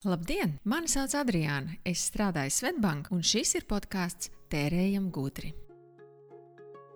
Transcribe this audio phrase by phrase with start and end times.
[0.00, 0.54] Labdien!
[0.64, 1.74] Mani sauc Adriāna.
[1.84, 5.52] Es strādāju Svetbank, un šis ir podkāsts Tērējam gudri.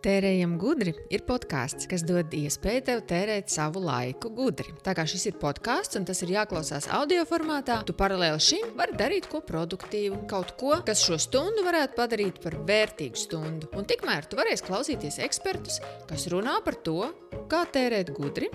[0.05, 4.75] Tērējam gudri ir podkāsts, kas dod iespēju tev tērēt savu laiku gudri.
[4.85, 8.99] Tā kā šis ir podkāsts un tas ir jāklausās audio formātā, tu paralēli šim vari
[9.01, 13.73] darīt ko produktīvu, kaut ko, kas šo stundu varētu padarīt par vērtīgu stundu.
[13.81, 15.81] Un tikmēr tu varēsi klausīties ekspertus,
[16.11, 17.09] kas runā par to,
[17.49, 18.53] kā tērēt gudri,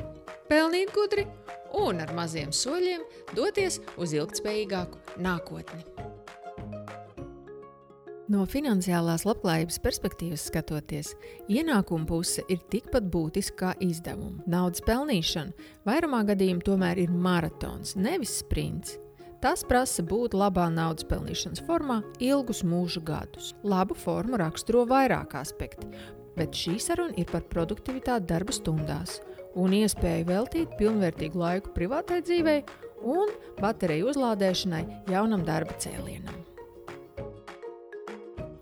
[0.51, 1.25] pelnīt gudri
[1.81, 3.01] un ar maziem soļiem
[3.33, 5.81] doties uz ilgspējīgāku nākotni.
[8.29, 11.15] No finansiālās labklājības perspektīvas skatoties,
[11.49, 14.43] ienākuma puse ir tikpat būtiska kā izdevuma.
[14.45, 18.99] Naudas pelnīšana vairumā gadījumā tomēr ir maratons, nevis sprints.
[19.41, 23.55] Tas prasa būt labā naudas pelnīšanas formā ilgus mūža gadus.
[23.63, 25.89] Labu formu raksturo vairāk aspekti,
[26.37, 29.23] bet šī saruna ir par produktivitāti darba stundās
[29.57, 32.61] un iespēju veltīt pilnvērtīgu laiku privātai dzīvei
[33.09, 36.48] un bateriju uzlādēšanai jaunam darba cēlienam.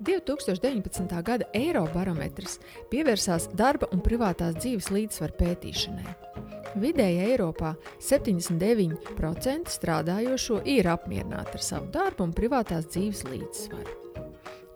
[0.07, 1.03] 2019.
[1.23, 6.13] gada Eirobarometrs pievērsās darba un privātās dzīves līdzsvaru pētīšanai.
[6.79, 13.97] Vidēji Eiropā 79% strādājošo ir apmierināti ar savu darbu un privātās dzīves līdzsvaru.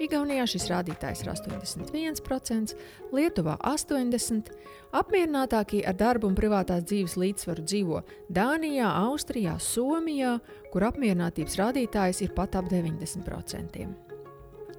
[0.02, 2.76] Igaunijā šis rādītājs ir 81%,
[3.16, 4.52] Lietuvā 80%,
[4.98, 10.40] apmierinātākie ar darbu un privātās dzīves līdzsvaru dzīvo Dānijā, Austrijā, Somijā,
[10.74, 14.11] kur apmierinātības rādītājs ir pat ap 90%.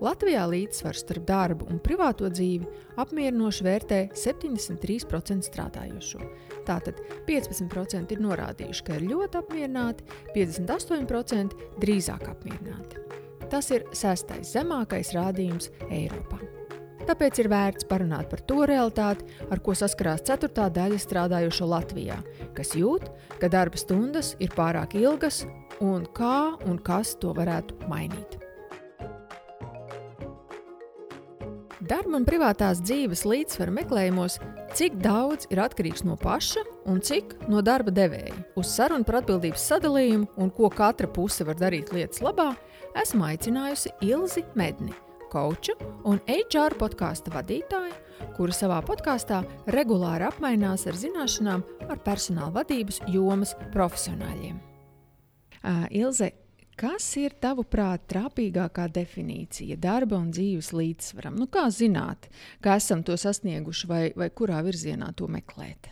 [0.03, 2.67] Latvijā līdzsvars starp darbu un privāto dzīvi
[2.99, 6.23] apmierinoši vērtē 73% strādājošo.
[6.67, 12.99] Tātad 15% ir norādījuši, ka ir ļoti apmierināti, 58% drīzāk apmierināti.
[13.53, 16.41] Tas ir sestais zemākais rādījums Eiropā.
[17.07, 22.19] Tāpēc ir vērts parunāt par to realitāti, ar ko saskarās ceturtā daļa strādājošo Latvijā,
[22.59, 23.11] kas jūt,
[23.43, 25.45] ka darba stundas ir pārāk ilgas
[25.83, 28.42] un kā un kas to varētu mainīt.
[31.83, 34.37] Darba un privātās dzīves līdzsvaru meklējumos,
[34.79, 38.37] cik daudz ir atkarīgs no paša un cik no darba devēja.
[38.55, 42.53] Uz sarunu par atbildības sadalījumu un ko katra puse var darīt lietas labā,
[43.03, 44.95] esmu aicinājusi Ilzi Medni,
[45.33, 45.75] koču
[46.07, 47.99] un HR podkāstu vadītāju,
[48.37, 49.43] kura savā podkāstā
[49.75, 54.63] regulāri apmainās ar zināšanām par personāla vadības jomas profesionāļiem.
[55.63, 56.31] Uh, Ilze,
[56.79, 61.39] kas ir tavuprāt trāpīgākā definīcija darba un dzīves līdzsvaram?
[61.39, 62.29] Nu, kā zināt,
[62.65, 65.91] ka esam to sasnieguši vai, vai kurā virzienā to meklēt?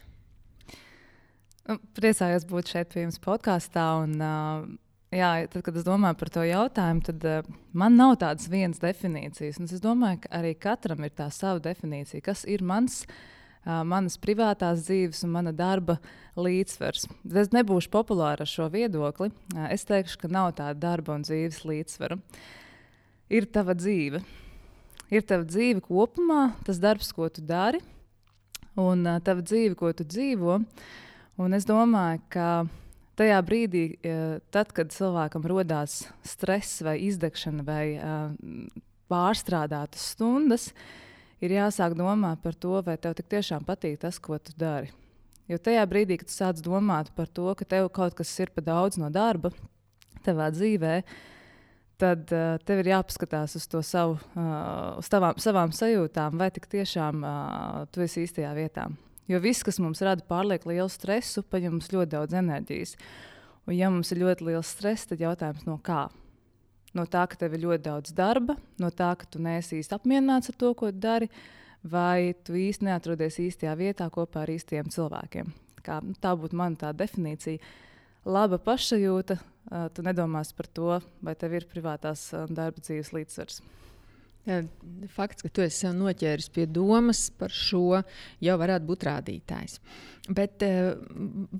[1.68, 3.86] Nu, priecājos būt šeit pie jums podkāstā.
[4.02, 4.70] Uh,
[5.14, 9.60] jā, tad, kad es domāju par to jautājumu, tad uh, man nav tādas vienas definīcijas.
[9.60, 13.04] Un es domāju, ka arī katram ir tā sava definīcija, kas ir mans.
[13.04, 15.98] Uh, manas privātās dzīves un mana darba
[16.40, 17.06] līdzsvars.
[17.42, 19.30] Es nebūšu populāra ar šo viedokli.
[19.54, 22.18] Uh, es teikšu, ka nav tāda darba un dzīves līdzsvara.
[23.30, 24.22] Ir tava dzīve.
[25.10, 27.80] Ir tava dzīve kopumā, tas darbs, ko tu dari,
[28.78, 30.60] un uh, tava dzīve, ko tu dzīvo.
[31.40, 32.48] Un es domāju, ka
[33.20, 33.84] tajā brīdī,
[34.52, 37.84] tad, kad cilvēkam radās stress vai izdegšana vai
[39.10, 40.70] pārstrādātas stundas,
[41.44, 44.92] ir jāsāk domāt par to, vai tev tiešām patīk tas, ko tu dari.
[45.50, 48.66] Jo tajā brīdī, kad tu sāc domāt par to, ka tev kaut kas ir par
[48.68, 49.50] daudz no darba
[50.22, 51.00] tavā dzīvē,
[52.00, 56.68] tad uh, tev ir jāpaskatās uz to savu, uh, uz tavām, savām sajūtām, vai tik
[56.70, 58.86] tiešām uh, tu esi īstajā vietā.
[59.30, 62.96] Jo viss, kas mums rada pārlieku lielu stresu, paņem mums ļoti daudz enerģijas.
[63.66, 66.08] Un, ja mums ir ļoti liels stress, tad jautājums no kā?
[66.96, 70.50] No tā, ka tev ir ļoti daudz darba, no tā, ka tu neesi īsti apmierināts
[70.50, 71.28] ar to, ko dari,
[71.86, 75.52] vai tu īsti neatrodies īstajā vietā kopā ar īstiem cilvēkiem.
[75.86, 77.62] Kā, nu, tā būtu mana definīcija.
[78.28, 79.38] Laba pašsajūta,
[79.94, 83.62] tu nedomās par to, vai tev ir privātās darba dzīves līdzsvars.
[85.14, 88.02] Fakts, ka tu esi sev noķēris pie domas par šo,
[88.42, 89.78] jau varētu būt rādītājs.
[90.36, 90.64] Bet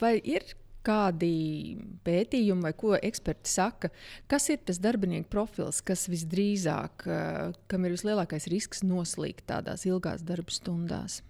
[0.00, 0.44] vai ir
[0.86, 3.90] kādi pētījumi, vai ko eksperti saka,
[4.30, 10.24] kas ir tas darbinieku profils, kas visdrīzāk, eh, kam ir vislielākais risks noslīgt tādās ilgās
[10.24, 11.20] darba stundās?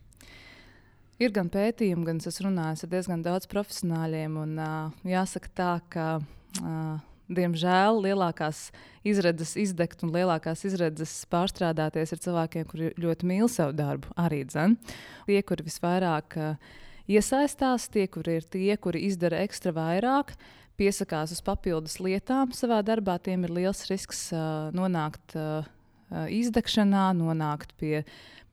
[1.21, 4.39] Ir gan pētījumi, gan es runāju ar diezgan daudz profesionāļiem.
[4.41, 8.71] Un, uh, jāsaka, tā, ka uh, diemžēl lielākās
[9.05, 14.09] izredzes izdegt un lielākās izredzes pārstrādāties ir cilvēkiem, kuri ļoti mīl savu darbu.
[14.17, 14.79] Arī dzen.
[15.29, 16.73] tie, kuri visvairāk uh,
[17.11, 20.35] iesaistās, tie, kuri ir tie, kuri izdara ekstra vairāk.
[20.81, 25.67] Piesakās uz papildus lietām savā darbā, tiem ir liels risks uh, nonākt uh,
[26.33, 28.01] izdegšanā, nonākt pie,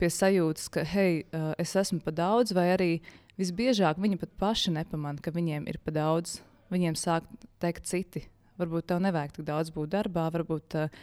[0.02, 2.92] pie sajūtas, ka, hei, uh, es esmu pa daudz, vai arī
[3.40, 6.42] visbiežāk viņi pat paši nepamanā, ka viņiem ir pa daudz.
[6.68, 7.24] Viņiem sāk
[7.64, 8.26] teikt citi,
[8.58, 10.94] Varbūt tev nevajag tik daudz būt darbā, varbūt uh,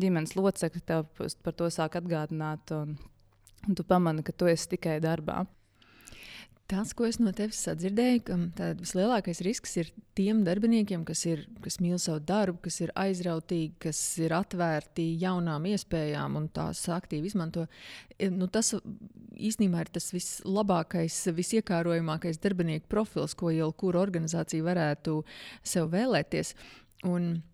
[0.00, 1.04] ģimenes locekļi tev
[1.44, 2.94] par to sāk atgādināt, un,
[3.68, 5.42] un tu pamani, ka tu esi tikai darbā.
[6.66, 11.78] Tas, ko es no tevis sadzirdēju, ka vislielākais risks ir tiem darbiniekiem, kas, ir, kas
[11.78, 17.68] mīl savu darbu, kas ir aizrautīgi, kas ir atvērti jaunām iespējām un tās aktīvi izmanto.
[18.18, 25.20] E, nu, tas īstenībā ir tas vislabākais, visiekārojamākais darbinieku profils, ko jau kura organizācija varētu
[25.62, 26.56] sev vēlēties.
[27.06, 27.44] Un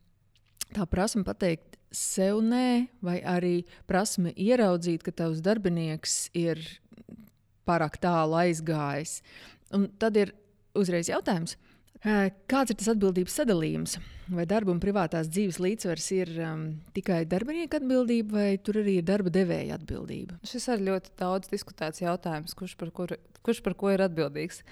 [0.72, 6.64] tā prasme pateikt sev nē, vai arī prasme ieraudzīt, ka tavs darbinieks ir
[7.68, 9.20] pārāk tālu aizgājis.
[9.76, 10.34] Un tad ir
[10.78, 11.56] uzreiz jautājums,
[12.50, 13.96] kāds ir tas atbildības sadalījums?
[14.32, 16.64] Vai darba un privātās dzīves līdzsvars ir um,
[16.96, 20.38] tikai darbinieka atbildība, vai tur arī ir darba devēja atbildība?
[20.46, 23.14] Šis ir ļoti daudz diskutēts jautājums, kurš par, kur,
[23.44, 24.62] kurš par ko ir atbildīgs.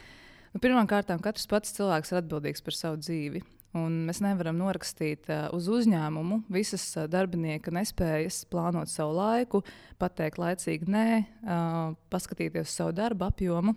[0.62, 3.44] Pirmkārt, katrs pats cilvēks ir atbildīgs par savu dzīvi.
[3.78, 9.60] Un mēs nevaram norakstīt uh, uz uzņēmumu visas uh, darbinieka nespējas plānot savu laiku,
[10.00, 13.76] pateikt laicīgi nē, uh, paskatīties savu darbu apjomu.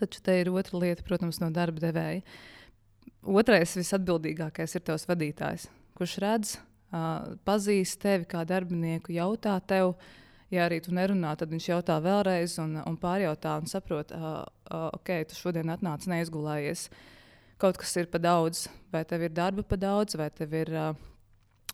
[0.00, 2.24] Taču te ir otra lieta, protams, no darba devēja.
[3.28, 5.66] Otrais visatbildīgākais ir tavs vadītājs,
[5.98, 6.54] kurš redz,
[7.44, 9.98] pazīst tevi kā darbinieku, jautā tev.
[10.50, 14.16] Ja arī tu nerunā, tad viņš jautā vēlreiz un, un pārjautā un saprot,
[14.72, 16.88] ok, tu šodien atnāc neizgulējies.
[16.88, 17.19] Uh,
[17.60, 20.74] kaut kas ir par daudz, vai tev ir darba par daudz, vai tev ir.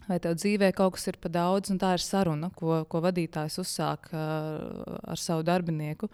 [0.06, 3.56] Vai tev dzīvē kaut kas ir par daudz, un tā ir saruna, ko, ko vadītājs
[3.58, 6.06] uzsāk uh, ar savu darbinieku.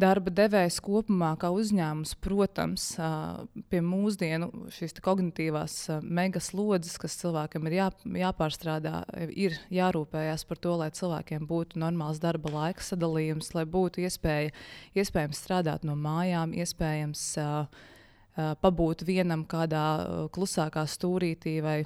[0.00, 7.68] Darba devējs kopumā, kā uzņēmums, protams, uh, pie mūsdienu šīs kognitīvās uh, megaslodzes, kas cilvēkam
[7.68, 7.92] ir jā,
[8.24, 14.56] jāpārstrādā, ir jārūpējas par to, lai cilvēkiem būtu normāls darba laika sadalījums, lai būtu iespēja,
[14.96, 17.90] iespējams strādāt no mājām, iespējams uh,
[18.36, 21.82] pabūt vienam kādā uh, klusākā stūrītī vai,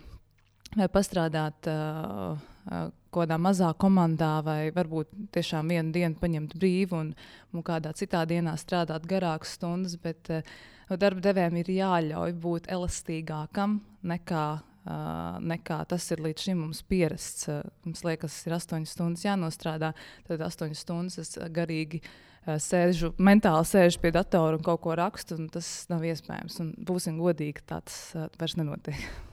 [0.76, 7.12] vai pastrādāt uh, uh, kādā mazā komandā, vai varbūt tiešām vienu dienu paņemt brīvu un,
[7.52, 9.96] un kādā citā dienā strādāt garākas stundas.
[9.98, 10.46] Bet uh,
[10.94, 14.46] darba devējiem ir jāļauj būt elastīgākam nekā
[14.86, 17.48] Uh, nekā tas ir līdz šim mums pierasts.
[17.50, 19.88] Uh, mums liekas, ir 8 stundas jānostrādā,
[20.28, 25.38] tad 8 stundas es garīgi Eh, sēžu, mentāli sēžu pie datora un kaut ko rakstu,
[25.40, 26.60] un tas nav iespējams.
[26.62, 29.00] Un būsim godīgi, tā tas uh, vairs nenotiek.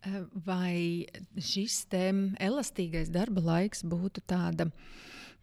[0.00, 1.04] Eh, vai
[1.36, 4.64] šis elastīgais darba laiks būtu tāda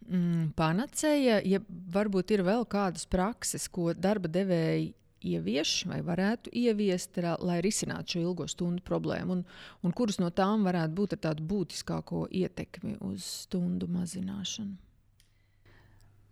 [0.08, 1.60] mm, panacēja, ja
[1.94, 4.96] varbūt ir vēl kādas prakses, ko darba devēji
[5.30, 9.46] ievieš vai varētu ieviest, lai risinātu šo ilgo stundu problēmu, un,
[9.86, 14.87] un kuras no tām varētu būt ar tādu būtiskāko ietekmi uz stundu mazināšanu?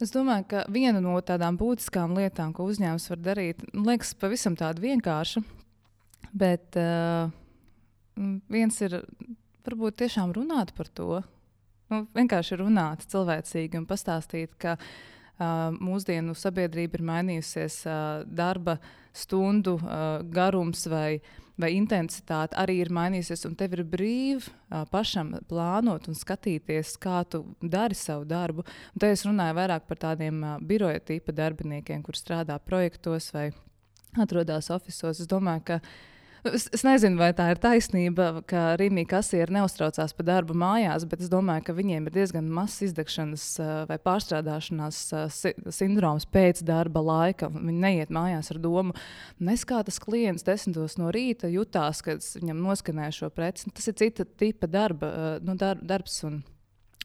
[0.03, 4.83] Es domāju, ka viena no tādām būtiskām lietām, ko uzņēmums var darīt, liekas pavisam tāda
[4.83, 5.41] vienkārša.
[6.37, 7.33] Bet uh,
[8.53, 8.99] viens ir
[9.65, 11.23] varbūt tiešām runāt par to.
[11.89, 14.89] Nu, vienkārši runāt cilvēcīgi un pastāstīt, ka uh,
[15.39, 17.83] mūsdienu sabiedrība ir mainījusies,
[18.27, 18.79] darba
[19.17, 19.79] stundu
[20.33, 21.21] garums vai
[21.57, 24.53] vai intensitāte arī ir mainījusies, tev ir brīvi
[24.93, 28.67] pašam plānot un skatīties, kā tu dari savu darbu.
[28.95, 33.49] Un te es runāju vairāk par tādiem biroja tipa darbiniekiem, kur strādā projektos vai
[34.21, 35.23] atrodas oficiālos.
[35.25, 35.81] Es domāju, ka
[36.45, 41.23] Es, es nezinu, vai tā ir taisnība, ka Rīgā kasieri neuztraucās par darbu mājās, bet
[41.25, 43.45] es domāju, ka viņiem ir diezgan mazs izdegšanas
[43.89, 45.01] vai pārstrādāšanās
[45.75, 47.49] sindroms pēc darba laika.
[47.53, 48.95] Viņi neiet mājās ar domu,
[49.43, 53.73] nes kā tas klients desmitos no rīta jutās, kad viņam noskanē šo preci.
[53.75, 56.21] Tas ir cita tipa darba, nu, dar, darbs.
[56.29, 56.45] Un,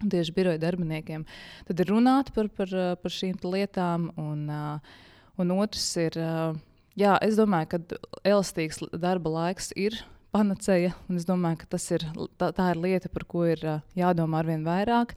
[0.01, 1.27] Tieši biroja darbiniekiem.
[1.67, 4.47] Tad ir runāt par, par, par šīm lietām, un,
[5.37, 6.55] un otrs ir uh,
[6.99, 9.99] jā, es domāju, ka elastīgs darba laiks ir
[10.31, 10.95] panacēja.
[11.15, 12.05] Es domāju, ka ir,
[12.39, 13.63] tā, tā ir lieta, par ko ir
[13.97, 15.15] jādomā ar vien vairāk.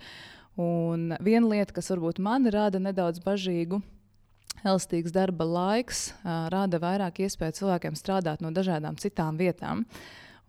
[0.61, 3.81] Un viena lieta, kas varbūt man rada nedaudz bažīgu,
[4.63, 9.83] elastīgs darba laiks rada vairāk iespēju cilvēkiem strādāt no dažādām citām vietām.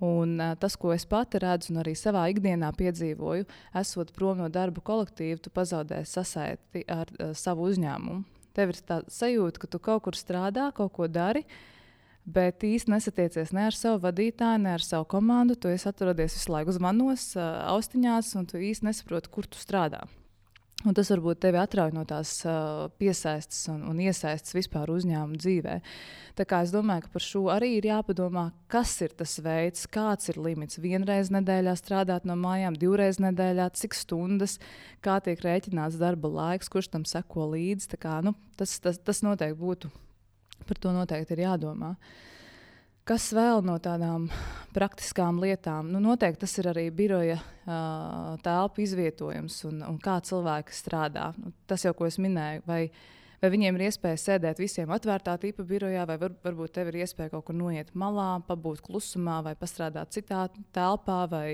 [0.04, 3.46] Un, tas, ko es pati redzu un arī savā ikdienā piedzīvoju,
[3.80, 8.35] esot prom no darba kolektīva, tu pazaudē sasaiti ar uh, savu uzņēmumu.
[8.56, 11.44] Tev ir tā sajūta, ka tu kaut kur strādā, kaut ko dari,
[12.26, 15.58] bet īsti nesatiecies ne ar savu vadītāju, ne ar savu komandu.
[15.60, 20.06] Tu esi atrodies visu laiku zvanos, austiņās, un tu īsti nesaproti, kur tu strādā.
[20.84, 25.76] Un tas varbūt tevi atrauj no tās uh, piesaistes un, un iesaistes vispār uzņēmuma dzīvē.
[26.36, 30.30] Tā kā es domāju, ka par šo arī ir jāpadomā, kas ir tas veids, kāds
[30.34, 30.82] ir limits.
[30.84, 34.60] Vienreiz nedēļā strādāt no mājām, divreiz nedēļā, cik stundas,
[35.06, 37.96] kā tiek rēķināts darba laiks, kurš tam seko līdzi.
[37.96, 39.94] Kā, nu, tas, tas, tas noteikti būtu,
[40.68, 41.96] par to noteikti ir jādomā.
[43.06, 44.24] Kas vēl no tādām
[44.74, 45.92] praktiskām lietām?
[45.94, 51.28] Nu, noteikti tas ir arī biroja uh, telpu izvietojums un, un kā cilvēki strādā.
[51.38, 52.80] Nu, tas jau, ko es minēju, vai,
[53.44, 57.36] vai viņiem ir iespēja sēdēt visiem atvērtā tipa birojā, vai var, varbūt tev ir iespēja
[57.36, 61.46] kaut kur noiet malā, pabūt klusumā, vai pastrādāt citā telpā, vai,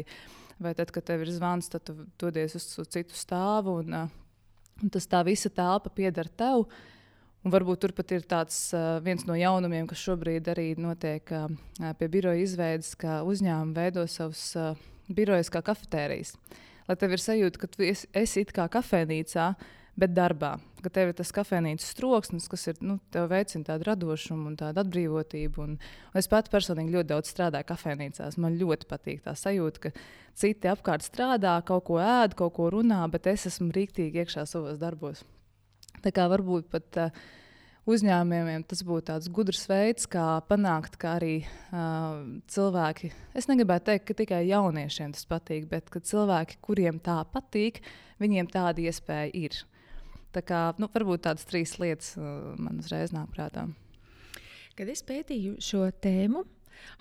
[0.56, 3.82] vai tad, kad tev ir zvans, tad tu dodies uz, uz citu stāvu.
[3.84, 6.64] Un, uh, un tas tā visa telpa pieder tev.
[6.64, 6.88] Uh,
[7.42, 11.48] Un varbūt tur pat ir tāds uh, viens no jaunumiem, kas šobrīd arī notiek uh,
[11.98, 14.76] pie biroja izveides, ka uzņēmumi veido savus uh,
[15.10, 16.36] birojas kā kafetērijas.
[16.86, 19.48] Lai tev ir sajūta, ka tu esi, esi it kā kafejnīcā,
[19.98, 20.54] bet darbā.
[20.86, 23.00] Ka tev ir tas kafejnīcas troksnis, kas ir, nu,
[23.32, 25.66] veicina tādu radošumu un tādu atbrīvotību.
[25.66, 25.76] Un,
[26.14, 28.38] un es pati personīgi ļoti daudz strādāju kafejnīcās.
[28.42, 29.96] Man ļoti patīk tā sajūta, ka
[30.38, 34.82] citi apkārt strādā, kaut ko ēd, kaut ko runā, bet es esmu rīktīgi iekšā savos
[34.82, 35.26] darbos.
[36.02, 37.24] Tā kā varbūt pat uh,
[37.90, 44.08] uzņēmumiem tas būtu tāds gudrs veids, kā panākt, ka arī uh, cilvēki, es negribētu teikt,
[44.08, 47.82] ka tikai jauniešiem tas patīk, bet ka cilvēki, kuriem tā patīk,
[48.22, 49.60] viņiem tāda iespēja ir.
[50.32, 53.68] Tā kā, nu, varbūt tādas trīs lietas uh, man uzreiz nāk prātā.
[54.78, 56.46] Kad es pētīju šo tēmu,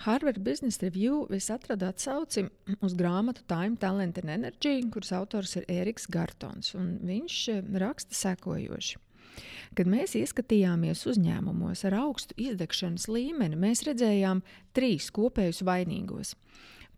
[0.04, 2.46] Harvard Business Review es atradu atsauci
[2.80, 6.74] uz grāmatu Time, Talent and Energy, kuras autors ir Eriks Gartons.
[6.76, 9.00] Viņš eh, raksta sekojoši.
[9.78, 14.42] Kad mēs ieskatījāmies uzņēmumos ar augstu izdegšanas līmeni, mēs redzējām
[14.76, 16.34] trīs kopējus vainīgos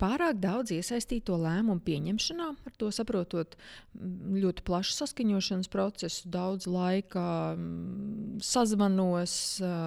[0.02, 7.24] pārāk daudz iesaistīto lēmumu pieņemšanā, ar to saprotot mm, ļoti plašu saskaņošanas procesu, daudz laika
[7.54, 9.34] mm, sazvanos,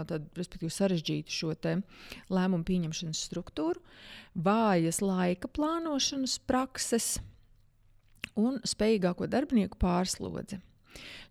[0.10, 1.54] tad, respektīvi, sarežģītu šo
[2.32, 3.84] lēmumu pieņemšanas struktūru,
[4.36, 7.16] vājas laika plānošanas prakses
[8.36, 10.60] un spējīgāko darbinieku pārslodzi.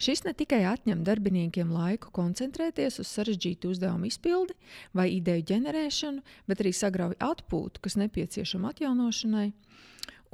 [0.02, 4.56] Šis ne tikai atņem darbiniekiem laiku koncentrēties uz sarežģītu uzdevumu izpildi
[4.96, 9.52] vai ideju ģenerēšanu, bet arī sagrauj atpūtu, kas nepieciešama atjaunošanai.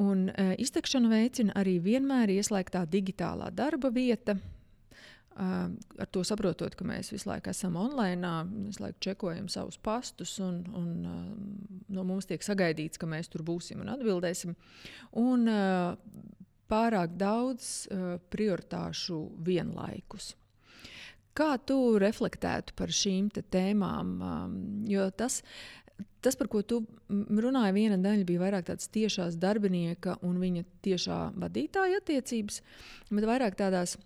[0.00, 4.38] Un e, iztekšanu veicina arī vienmēr ieslēgtā digitālā darba vieta,
[5.40, 8.28] Uh, ar to saprotot, ka mēs visu laiku esam online,
[8.66, 11.20] visu laiku čekojam savus pastus, un, un uh,
[11.94, 14.56] no mums tiek sagaidīts, ka mēs tur būsim un atbildēsim.
[15.22, 15.94] Un, uh,
[16.70, 20.34] pārāk daudz uh, prioritāšu vienlaikus.
[21.36, 24.08] Kā tu reflektētu par šīm tēmām?
[24.20, 24.56] Um,
[24.90, 25.40] jo tas,
[26.20, 31.20] tas, par ko tu runāji, viena daļa bija vairāk tādas tiešās darbinieka un viņa tiešā
[31.38, 32.60] vadītāja attiecības,
[33.10, 33.96] bet vairāk tādās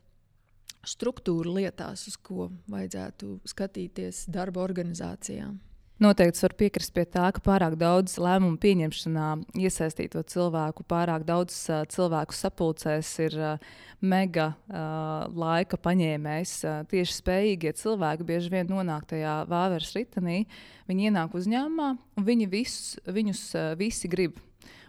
[0.85, 5.57] struktūra lietās, uz ko vajadzētu skatīties darba organizācijām.
[6.05, 11.85] Noteikti var piekrist pie tā, ka pārāk daudz lēmumu pieņemšanā iesaistīto cilvēku, pārāk daudz uh,
[11.89, 13.63] cilvēku sapulcēs ir uh,
[14.05, 16.53] mega uh, laika paņēmējs.
[16.67, 20.43] Uh, tieši spējīgie cilvēki bieži vien nonāk tajā vāveres ritenī.
[20.91, 24.37] Viņi ienāk uzņēmumā, un viņi visus, viņus uh, visi grib.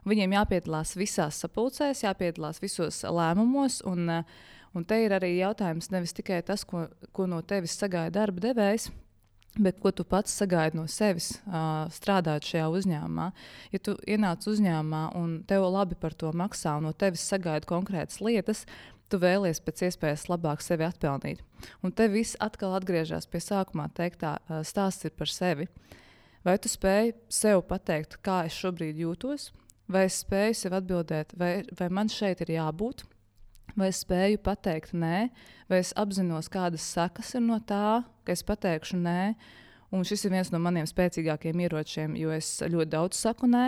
[0.03, 3.79] Viņiem jāpiedalās visās sapulcēs, jāpiedalās visos lēmumos.
[3.87, 4.43] Un, uh,
[4.75, 8.91] un te ir arī jautājums nevis tikai tas, ko, ko no tevis sagaida darba devējs
[9.55, 13.29] Bet ko tu pats sagaidi no sevis, uh, strādājot šajā uzņēmumā?
[13.71, 18.19] Ja tu ienāc uzņēmumā un tev labi par to maksā, un no tevis sagaida konkrētas
[18.19, 18.65] lietas,
[19.07, 21.39] tu vēlies pēc iespējas labāk sevi atpelnīt.
[21.85, 25.69] Un te viss atkal atgriežas pie sākumā teiktā, uh, stāsts par sevi.
[26.43, 29.53] Vai tu spēj sev pateikt, kā es šobrīd jūtos,
[29.87, 33.05] vai es spēju sev atbildēt, vai, vai man šeit ir jābūt,
[33.79, 35.29] vai es spēju pateikt nē,
[35.71, 39.19] vai es apzinos, kādas sekas ir no tā, ka es pateikšu nē.
[39.95, 43.67] Un šis ir viens no maniem spēcīgākajiem ieročiem, jo es ļoti daudz saku nē.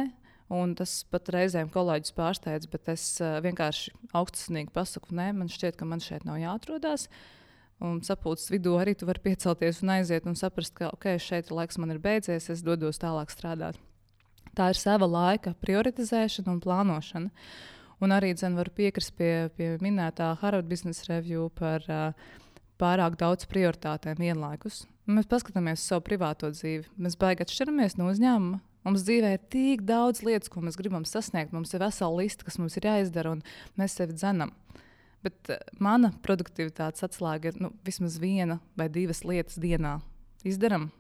[0.58, 5.76] Un tas pat reizēm kolēģis pārsteidz, bet es uh, vienkārši augstsnīgi pasaku, nē, man šķiet,
[5.80, 7.10] ka man šeit nav jāatrodas.
[7.84, 11.78] Un sapulces vidū arī tu vari piecelties un aiziet un saprast, ka ok, šeit laiks
[11.78, 13.78] man ir beidzies, es dodos tālāk strādāt.
[14.58, 17.30] Tā ir sava laika prioritizēšana un plānošana.
[18.04, 22.12] Un arī dzen, varu piekrist pie, pie minētā Harvard Business Review par uh,
[22.78, 24.84] pārāk daudz prioritātēm vienlaikus.
[25.10, 26.86] Mēs paskatāmies uz savu privāto dzīvi.
[27.02, 28.60] Mēs baigi atšķiramies no uzņēmuma.
[28.88, 31.56] Mums dzīvē ir tik daudz lietas, ko mēs gribam sasniegt.
[31.56, 33.42] Mums ir vesela lista, kas mums ir jāizdara, un
[33.80, 34.54] mēs sevi dzenam.
[35.26, 35.50] Bet
[35.82, 39.98] mana produktivitātes atslēga ir nu, vismaz viena vai divas lietas dienā.
[40.48, 40.92] Izdarām,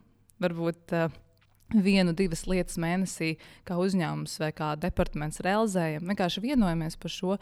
[0.43, 1.13] varbūt uh,
[1.73, 3.35] vienu, divas lietas mēnesī,
[3.67, 6.07] kā uzņēmums vai kā departaments realizējam.
[6.07, 7.37] Vienkārši vienojamies par šo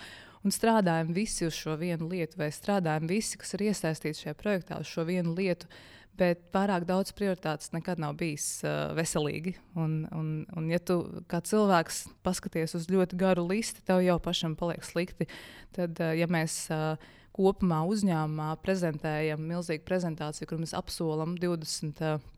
[0.46, 4.80] un strādājam visi uz šo vienu lietu, vai strādājam visi, kas ir iesaistīti šajā projektā,
[4.82, 5.70] uz šo vienu lietu.
[6.16, 9.58] Bet pārāk daudz prioritātes nekad nav bijis uh, veselīgi.
[9.76, 14.56] Un, un, un, ja tu kā cilvēks paskaties uz ļoti garu listi, tev jau pašam
[14.56, 15.28] paliek slikti.
[15.76, 16.96] Tad, uh, ja mēs uh,
[17.36, 22.00] kopumā uzņēmumā prezentējam milzīgu prezentāciju, kur mēs apsolam 20.
[22.00, 22.32] Uh,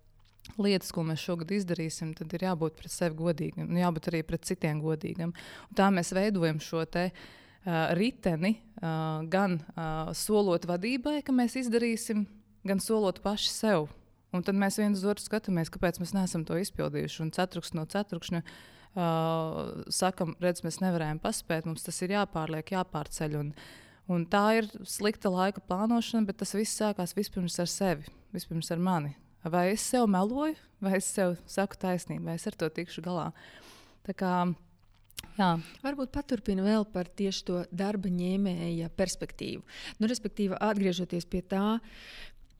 [0.58, 4.48] lietas, ko mēs šogad izdarīsim, tad ir jābūt pret sevi godīgam, un jābūt arī pret
[4.48, 5.34] citiem godīgam.
[5.70, 7.10] Un tā mēs veidojam šo te.
[7.12, 7.36] Uh,
[7.92, 12.24] riteni uh, gan uh, solot vadībai, ka mēs izdarīsim,
[12.68, 13.90] gan solot paši sev.
[14.36, 17.22] Un tad mēs viens otru skatāmies, kāpēc mēs neesam to izpildījuši.
[17.26, 23.38] Un ceturks no ceturkšņa uh, sakam, redz, mēs nevarējām paspēt, mums tas ir jāpārliek, jāpārceļ.
[23.40, 23.54] Un,
[24.12, 28.84] un tā ir slikta laika plānošana, bet tas viss sākās vispirms ar sevi, vispirms ar
[28.84, 29.16] mani.
[29.46, 33.28] Vai es sev meloju, vai es sev saku taisnību, vai es ar to tikšu galā.
[34.08, 34.32] Tā kā,
[35.38, 35.52] jā.
[35.84, 39.64] Varbūt paturpina vēl par tieši to darba ņēmēja perspektīvu.
[40.00, 41.80] Nu, respektīvi, atgriežoties pie tā,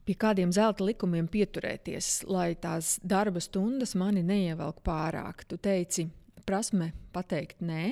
[0.08, 5.44] pie kādiem zelta likumiem pieturēties, lai tās darba stundas mani neievelk pārāk.
[5.50, 6.08] Tu teici,
[6.48, 7.92] prasme pateikt nē,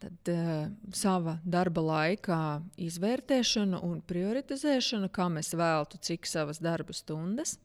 [0.00, 2.42] tad uh, sava darba laikā
[2.80, 7.56] izvērtēšana un prioritizēšana, kā mēs veltu cik savas darba stundas.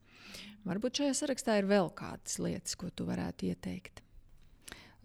[0.65, 4.01] Varbūt šajā sarakstā ir vēl kādas lietas, ko tu varētu ieteikt.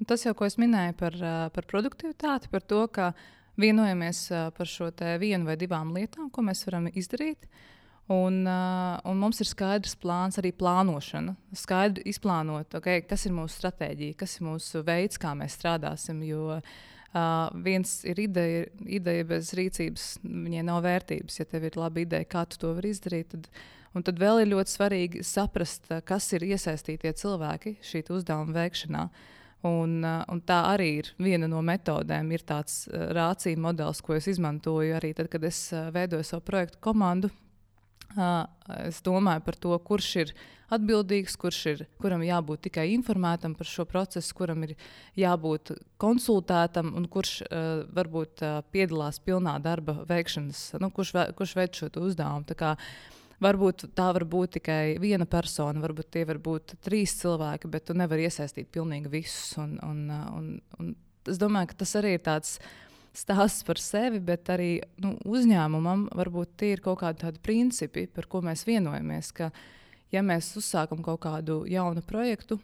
[0.01, 1.17] Un tas jau, ko es minēju par,
[1.53, 3.11] par produktivitāti, par to, ka
[3.61, 4.23] vienojamies
[4.57, 4.89] par šo
[5.21, 7.45] vienu vai divām lietām, ko mēs varam izdarīt.
[8.11, 11.37] Un, un mums ir skaidrs plāns, arī plānošana.
[11.55, 16.25] Skaidri izplānot, okay, kas ir mūsu stratēģija, kas ir mūsu veids, kā mēs strādāsim.
[16.27, 16.73] Jo uh,
[17.55, 21.39] viens ir ideja, ideja bez rīcības, viņai nav vērtības.
[21.39, 23.49] Ja tev ir laba ideja, kā tu to vari izdarīt, tad
[23.97, 29.09] Un tad vēl ir ļoti svarīgi saprast, eh, kas ir iesaistītie cilvēki šī uzdevuma veikšanā.
[29.67, 32.33] Un, eh, un tā arī ir viena no metodēm.
[32.33, 36.79] Ir tāds uh, rācija modelis, ko es izmantoju arī tad, kad es veidoju savu projektu
[36.81, 37.31] komandu.
[38.17, 38.47] Uh,
[38.89, 40.33] es domāju par to, kurš ir
[40.75, 44.75] atbildīgs, kurš ir, kuram jābūt tikai informētam par šo procesu, kuram ir
[45.19, 51.79] jābūt konsultētam un kurš uh, varbūt uh, piedalās pilnā darba veikšanas, nu, kurš, kurš veic
[51.79, 52.47] šo uzdevumu.
[53.41, 57.97] Varbūt tā var būt tikai viena persona, varbūt tie var būt trīs cilvēki, bet tu
[57.97, 59.55] nevari iesaistīt pilnīgi visus.
[59.63, 60.95] Un, un, un, un
[61.31, 62.59] es domāju, ka tas arī ir tāds
[63.17, 68.43] stāsts par sevi, bet arī nu, uzņēmumam varbūt tie ir kaut kādi principi, par ko
[68.45, 69.33] mēs vienojamies.
[69.37, 69.51] Ka,
[70.13, 72.61] ja mēs uzsākam kaut kādu jaunu projektu,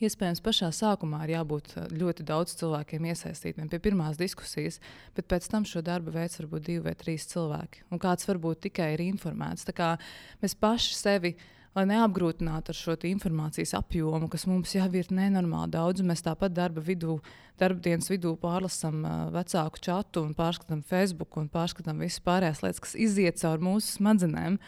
[0.00, 4.78] Iespējams, pašā sākumā ir jābūt ļoti daudz cilvēkiem iesaistītiem pie pirmās diskusijas,
[5.16, 7.88] bet pēc tam šo darbu veids varbūt divi vai trīs cilvēki.
[7.90, 9.66] Un kāds varbūt tikai ir informēts.
[9.68, 9.94] Tā kā
[10.40, 11.34] mēs paši sevi
[11.76, 16.02] lai neapgrūtinātu ar šo informācijas apjomu, kas mums jau ir nenormāli daudz.
[16.06, 17.20] Mēs tāpat darba vidū,
[17.60, 22.82] darba dienas vidū pārlasām uh, vecāku čatu un pārskatām Facebook un pārskatām visas pārējās lietas,
[22.86, 24.58] kas iziet cauri mūsu smadzenēm.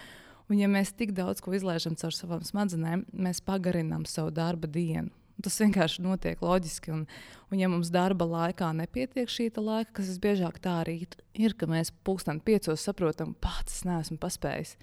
[0.52, 5.08] Un, ja mēs tik daudz ko izlaižam caur savām smadzenēm, mēs pagarinām savu darba dienu.
[5.40, 6.90] Tas vienkārši notiek loģiski.
[6.92, 7.06] Un,
[7.48, 10.98] un ja mums darba laikā nepietiek šī laika, kas visbiežāk tā arī
[11.32, 14.74] ir, ka mēs pūksteni piecos saprotam, pats es neesmu paspējis.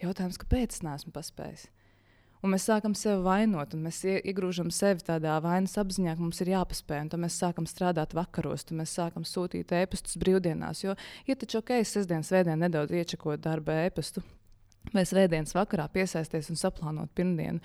[0.00, 1.66] Jautājums, kāpēc es neesmu paspējis?
[2.40, 6.54] Un mēs sākam sevi vainot, un mēs iegrūžam sevi tādā vainas apziņā, ka mums ir
[6.54, 7.04] jāpaspēj.
[7.12, 10.86] Tad mēs sākam strādāt vakaros, tad mēs sākam sūtīt ēpastus brīvdienās.
[10.86, 14.24] Jo ir ja taču ok, sestdienas vēdienā nedaudz iečakot darba ēpastu
[14.94, 17.62] vai svētdienas vakarā piesaisties un saplānot pirmdienu.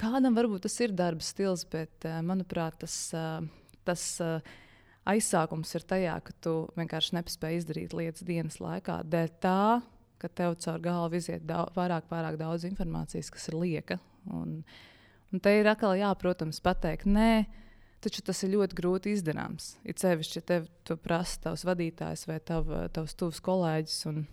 [0.00, 3.40] Kādam varbūt tas ir darba stils, bet eh, manuprāt, tas, eh,
[3.86, 4.52] tas eh,
[5.12, 9.02] aizsākums ir tajā, ka tu vienkārši nespēji izdarīt lietas dienas laikā.
[9.12, 9.82] Dēļ tā,
[10.22, 13.98] ka tev caur galvu iziet daudz, vairāk, pārāk daudz informācijas, kas ir lieka.
[14.30, 14.60] Un,
[15.32, 17.44] un te ir atkal jā, protams, pateikt, nē.
[18.02, 19.76] Taču tas ir ļoti grūti izdarāms.
[19.86, 23.98] Ir sevišķi, ja tev to prasa tavs vadītājs vai tav, tavs tuvs kolēģis.
[24.10, 24.24] Un,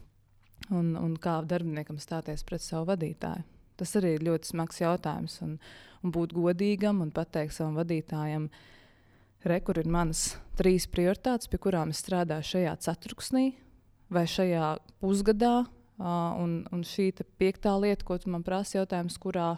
[0.68, 3.46] un, un kā darbiniekam stāties pret savu vadītāju.
[3.80, 5.40] Tas arī ir ļoti smags jautājums.
[5.46, 5.56] Un,
[6.04, 8.50] un būt godīgam un pateikt savam vadītājam,
[9.48, 13.46] re, kur ir manas trīs prioritātes, pie kurām es strādāju šajā ceturksnī
[14.12, 15.58] vai šajā pusgadā.
[16.00, 19.58] Uh, un, un šī piektā lieta, ko tu man prasi, jautājums, kurā,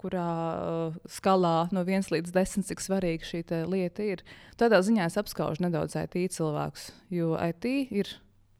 [0.00, 4.22] kurā uh, skalā no 1 līdz 10, cik svarīga šī lieta ir.
[4.56, 8.14] Tādā ziņā es apskaužu nedaudz IT cilvēkus, jo IT ir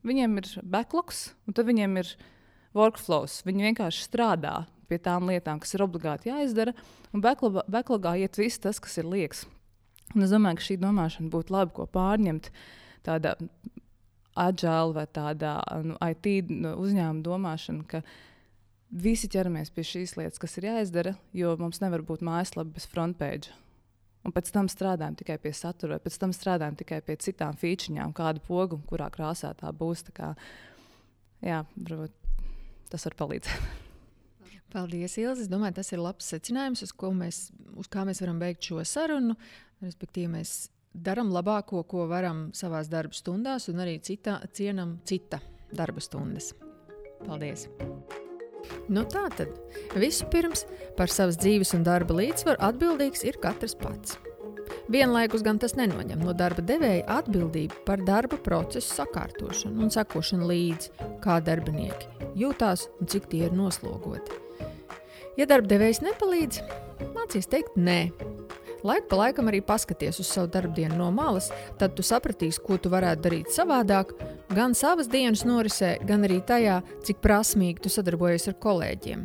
[0.04, 2.14] Viņiem ir backlogs, un tad viņiem ir
[2.76, 3.40] workflows.
[3.46, 6.74] Viņi vienkārši strādā pie tām lietām, kas ir obligāti jāizdara,
[7.14, 9.46] un backlogā, backlogā iet viss tas, kas ir liekas.
[10.12, 12.50] Un es domāju, ka šī domāšana būtu labi, ko pārņemt
[13.06, 13.34] tādā
[14.36, 16.28] agile vai tādā nu, IT
[16.74, 18.02] uzņēmuma domāšana, ka
[18.90, 23.54] visi ķeramies pie šīs lietas, kas ir jāizdara, jo mums nevar būt mājaslapa bez frontpage.
[24.24, 28.40] Un pēc tam strādājam tikai pie satura, pēc tam strādājam tikai pie citām featurām, kādu
[28.46, 30.06] pogu, kurā krāsā tā būs.
[30.08, 30.30] Tā kā,
[31.44, 32.14] jā, varbūt
[32.92, 33.82] tas var palīdzēt.
[34.74, 35.44] Paldies, Ilze.
[35.44, 37.44] Es domāju, tas ir labs secinājums, uz, mēs,
[37.78, 39.36] uz kā mēs varam beigt šo sarunu.
[39.84, 40.56] Respektīvi, mēs
[40.94, 45.42] darām labāko, ko varam savā darba stundās, un arī cita, cienam cita
[45.74, 46.54] darba stundas.
[47.24, 47.68] Paldies!
[48.88, 49.50] Nu tā tad
[49.98, 50.66] vispirms
[50.98, 54.18] par savas dzīves un darba līdzsvaru atbildīgs ir katrs pats.
[54.92, 60.92] Vienlaikus gan tas nenoņem no darba devēja atbildību par darba procesu sakārtošanu un sekošanu līdzi,
[61.24, 64.40] kā darbinieki jūtās un cik tie ir noslogoti.
[65.38, 66.60] Ja darba devējs nepalīdz,
[67.14, 67.98] mācīs teikt nē.
[68.84, 71.46] Laiku pa laikam arī paskaties uz savu darbdienu no malas,
[71.80, 74.12] tad tu sapratīsi, ko tu varētu darīt savādāk,
[74.52, 79.22] gan savas dienas norisē, gan arī tajā, cik prasmīgi tu sadarbojies ar kolēģiem.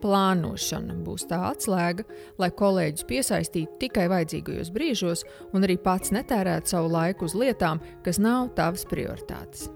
[0.00, 2.06] Plānošana būs tā atslēga,
[2.40, 8.20] lai kolēģus piesaistītu tikai vajadzīgajos brīžos un arī pats netērētu savu laiku uz lietām, kas
[8.20, 9.68] nav tavas prioritātes.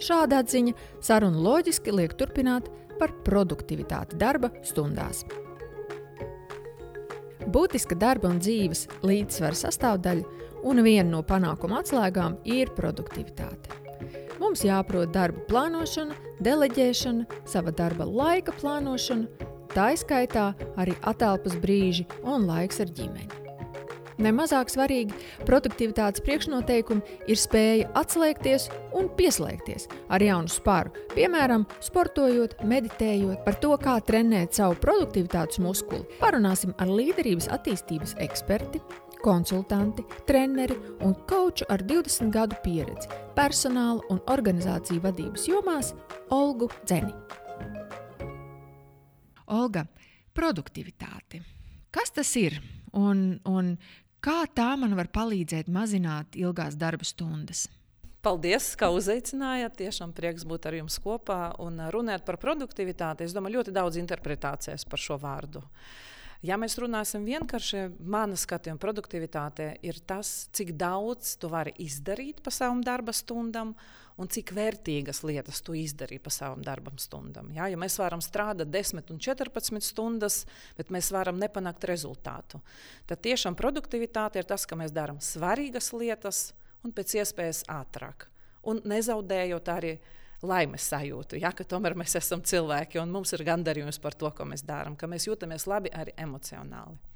[0.00, 2.68] Šāda atziņa sarunu loģiski liek turpināt
[3.00, 5.24] par produktivitāti darba stundās.
[7.44, 13.80] Būtiska darba un dzīves līdzsvara sastāvdaļa un viena no panākuma atslēgām ir produktivitāte.
[14.40, 22.48] Mums jāprot darba plānošana, deleģēšana, sava darba laika plānošana, tā izskaitā arī atelpas brīži un
[22.48, 23.43] laiks ar ģimeni.
[24.22, 33.42] Nemazāk svarīgi produktivitātes priekšnoteikumi ir spēja atslēgties un pieslēgties ar jaunu spāru, piemēram, sportojot, meditējot
[33.46, 36.06] par to, kā trenēt savu produktivitātes muskuli.
[36.20, 38.82] Parunāsim ar līderības attīstības eksperti,
[39.24, 45.94] konsultanti, treneri un koču ar 20 gadu pieredzi personāla un organizāciju vadības jomās
[46.34, 47.14] Olgu Dzeni.
[49.54, 49.84] Olga,
[50.36, 51.42] produktivitāte.
[51.94, 52.56] Kas tas ir
[52.96, 53.74] un, un
[54.24, 57.66] kā tā man var palīdzēt mazināt ilgās darba stundas?
[58.24, 59.76] Paldies, ka uzaicinājāt.
[59.82, 63.26] Tiešām prieks būt ar jums kopā un runāt par produktivitāti.
[63.28, 65.60] Es domāju, ļoti daudz interpretācijas par šo vārdu.
[65.60, 72.42] Uh, Ja mēs runāsim vienkārši, mana skatījuma produktivitāte ir tas, cik daudz tu vari izdarīt
[72.44, 73.72] pa savām darba stundām
[74.20, 77.50] un cik vērtīgas lietas tu izdarīji pa savām darba stundām.
[77.54, 77.66] Ja?
[77.70, 80.42] Jo mēs varam strādāt 10 un 14 stundas,
[80.78, 82.60] bet mēs varam nepanākt rezultātu.
[83.10, 86.52] Tad tiešām produktivitāte ir tas, ka mēs darām svarīgas lietas
[86.84, 88.28] un pēc iespējas ātrāk.
[88.70, 89.96] Un nezaudējot arī
[90.44, 94.46] laimes sajūtu, ja, ka tomēr mēs esam cilvēki un mums ir gandarījums par to, ko
[94.48, 97.13] mēs darām, ka mēs jūtamies labi arī emocionāli.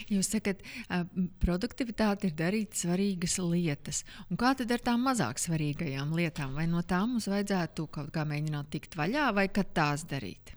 [0.14, 1.02] Jūs sakat, ka
[1.42, 4.04] produktivitāte ir darīt svarīgas lietas.
[4.30, 6.54] Un kā tad ar tām mazāk svarīgajām lietām?
[6.58, 10.54] Vai no tām mums vajadzētu kaut kā mēģināt tikt vaļā, vai kad tās darīt?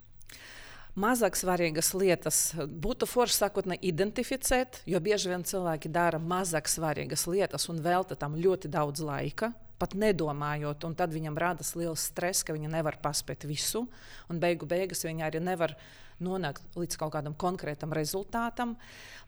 [0.94, 7.66] Mazāk svarīgas lietas būtu forši sakotnē identificēt, jo bieži vien cilvēki dara mazāk svarīgas lietas
[7.72, 9.50] un velta tam ļoti daudz laika
[9.84, 13.84] pat nedomājot, un tad viņam rodas liels stress, ka viņa nevar paspēt visu,
[14.32, 15.76] un beigu beigās viņa arī nevar
[16.24, 18.76] nonākt līdz kaut kādam konkrētam rezultātam.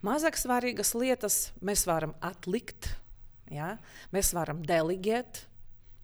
[0.07, 2.95] Mazāk svarīgas lietas mēs varam atlikt,
[3.53, 3.75] ja?
[4.15, 5.45] mēs varam deleģēt.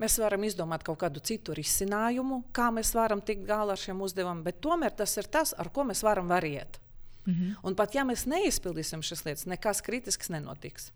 [0.03, 4.41] Mēs varam izdomāt kaut kādu citu risinājumu, kā mēs varam tikt galā ar šiem uzdevumiem,
[4.43, 6.81] bet tomēr tas ir tas, ar ko mēs varam variet.
[7.23, 7.55] Mm -hmm.
[7.63, 10.91] Un pat ja mēs neizpildīsim šīs lietas, nekas kritisks nenotiks.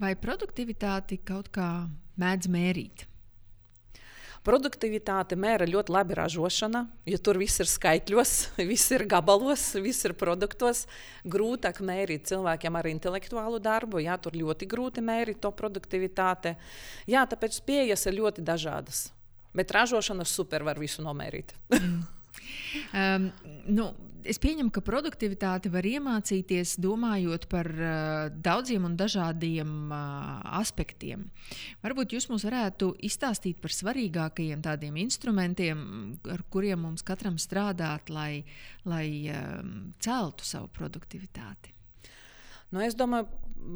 [0.00, 1.88] Vai produktivitāti kaut kā
[2.20, 3.08] mēdz mērīt?
[4.44, 8.32] Produktivitāte mēra ļoti labi ražošana, jo tur viss ir skaitļos,
[8.70, 10.82] viss ir gabalos, viss ir produktos.
[11.24, 16.52] Grūtāk mērīt cilvēkiem ar intelektuālu darbu, jā, tur ļoti grūti mērīt to produktivitāti.
[17.08, 19.06] Jā, tāpēc pieejas ir ļoti dažādas.
[19.56, 21.54] Bet ražošana super var visu nomērīt.
[21.80, 23.30] um,
[23.64, 23.88] nu,
[24.24, 27.92] es pieņemu, ka produktivitāti var iemācīties domājot par uh,
[28.32, 31.26] daudziem un dažādiem uh, aspektiem.
[31.84, 35.84] Varbūt jūs mums varētu izstāstīt par svarīgākajiem tādiem instrumentiem,
[36.32, 38.44] ar kuriem mums katram strādāt, lai,
[38.88, 41.74] lai um, celtu savu produktivitāti.
[42.72, 43.28] Nu, es domāju,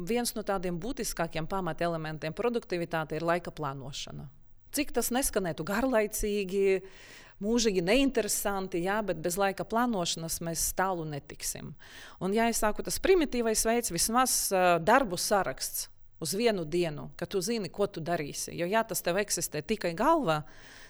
[0.09, 4.27] viens no tādiem būtiskākiem pamatelementiem produktivitāte ir laika plānošana.
[4.75, 11.73] Cik tas neskanētu garlaicīgi, uh, mūžīgi neinteresanti, jā, bet bez laika plānošanas mēs tālu netiksim.
[12.19, 15.87] Un, ja es saku, tas primitīvais veids, vismaz uh, darbu saraksts
[16.19, 18.51] uz vienu dienu, ka tu zini, ko tu darīsi.
[18.59, 20.41] Jo, ja tas tev eksistē tikai galvā,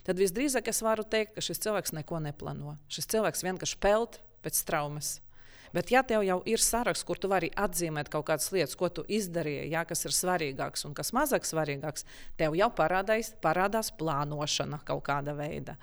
[0.07, 2.77] tad visdrīzāk es varu teikt, ka šis cilvēks neko neplāno.
[2.89, 5.19] Šis cilvēks vienkārši peld pēc traumas.
[5.73, 9.03] Bet, ja tev jau ir saraksts, kur tu vari atzīmēt kaut kādas lietas, ko tu
[9.05, 12.07] izdarīji, jā, kas ir svarīgāks un kas mazāk svarīgāks,
[12.39, 15.77] tev jau parādās, parādās plānošana kaut kāda veida.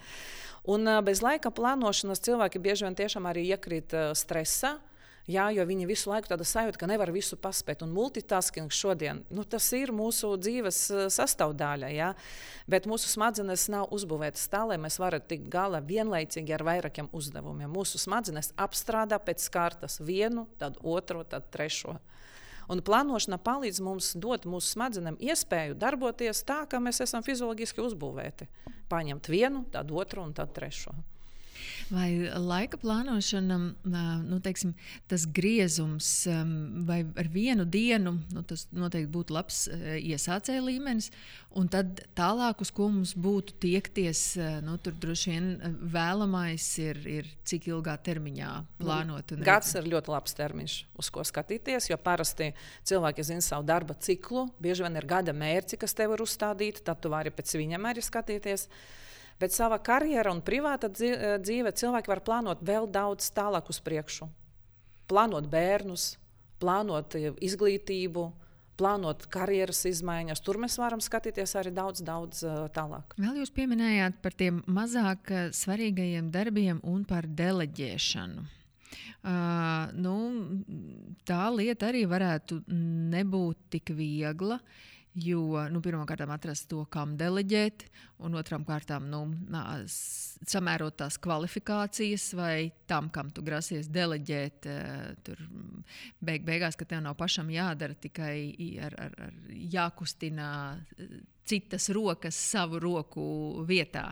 [0.66, 4.76] Un bez laika plānošanas cilvēki bieži vien tiešām arī iekrīt stresā.
[5.26, 7.80] Jā, jo viņi visu laiku tāda sajūta, ka nevar visu paspēt.
[7.82, 10.78] Un multitasking šodien, nu, tas ir mūsu dzīves
[11.10, 11.88] sastāvdaļa.
[11.90, 12.12] Jā.
[12.70, 17.72] Bet mūsu smadzenes nav uzbūvētas tā, lai mēs varētu tikt galā vienlaicīgi ar vairākiem uzdevumiem.
[17.74, 21.96] Mūsu smadzenes apstrādā pēc kārtas vienu, tad otru, tad trešo.
[22.70, 28.46] Un plānošana palīdz mums dot mūsu smadzenēm iespēju darboties tā, kā mēs esam fizioloģiski uzbūvēti.
[28.90, 30.94] Paņemt vienu, tad otru un tad trešo.
[31.90, 32.08] Vai
[32.42, 33.58] laika plānošana,
[34.26, 34.74] nu, teiksim,
[35.10, 36.10] tas griezums,
[36.88, 39.64] vai ar vienu dienu, nu, tas noteikti būtu labs
[40.00, 41.10] iesācēja līmenis,
[41.56, 44.24] un tad tālāk, uz ko mums būtu tiekties,
[44.66, 48.50] nu, tur droši vien vēlamais ir, ir cik ilgā termiņā
[48.80, 49.36] plānot.
[49.46, 52.52] Gads ir ļoti labs termiņš, uz ko skatīties, jo parasti
[52.86, 57.00] cilvēki zina savu darba ciklu, bieži vien ir gada mērķi, kas tev ir uzstādīti, tad
[57.02, 58.68] tu vari pēc viņiem arī skatīties.
[59.40, 64.28] Bet sava karjera un privāta eh, dzīve cilvēki var plānot vēl daudz tālāk uz priekšu.
[65.10, 66.14] Plānot bērnus,
[66.62, 68.24] plānot eh, izglītību,
[68.80, 70.40] plānot karjeras izmaiņas.
[70.44, 73.14] Tur mēs varam skatīties arī daudz, daudz uh, tālāk.
[73.16, 78.44] Vēl jūs pieminējāt par tiem mazāk svarīgajiem darbiem un par deleģēšanu.
[79.24, 80.16] Uh, nu,
[81.24, 84.60] tā lieta arī varētu nebūt tik viegla.
[84.60, 87.86] Uh, Jo nu, pirmkārt, atrast to, kam deleģēt,
[88.26, 89.22] un otrām kārtām nu,
[90.44, 95.40] samērot tās kvalifikācijas, vai tam, kam tu grasies deleģēt, eh, tur
[96.20, 98.52] beig beigās, ka tev nav pašam jādara tikai
[98.84, 99.32] ar, ar, ar
[99.72, 101.16] jākustina eh,
[101.48, 104.10] citas rokas savu roku vietā.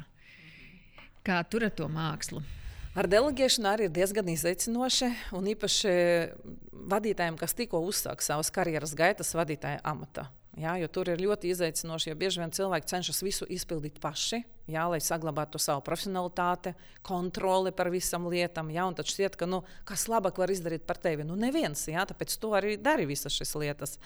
[1.25, 2.41] Kā tur ar to mākslu?
[2.95, 5.11] Ar deleģēšanu arī ir diezgan izaicinoši.
[5.35, 5.93] Un īpaši
[6.95, 10.29] vadītājiem, kas tikko uzsāk savas karjeras gaitas vadītāja amatā.
[10.55, 14.39] Jā, jo tur ir ļoti izaicinoši, jo bieži vien cilvēki cenšas visu izpildīt paši,
[14.71, 18.71] jā, lai saglabātu savu profesionalitāti, kontroli par visām lietām.
[18.71, 21.27] Jā, un tad šķiet, ka nu, kas labāk var izdarīt par tevi?
[21.27, 23.99] Nu, neviens, jā, tāpēc tu arī dari visas šīs lietas.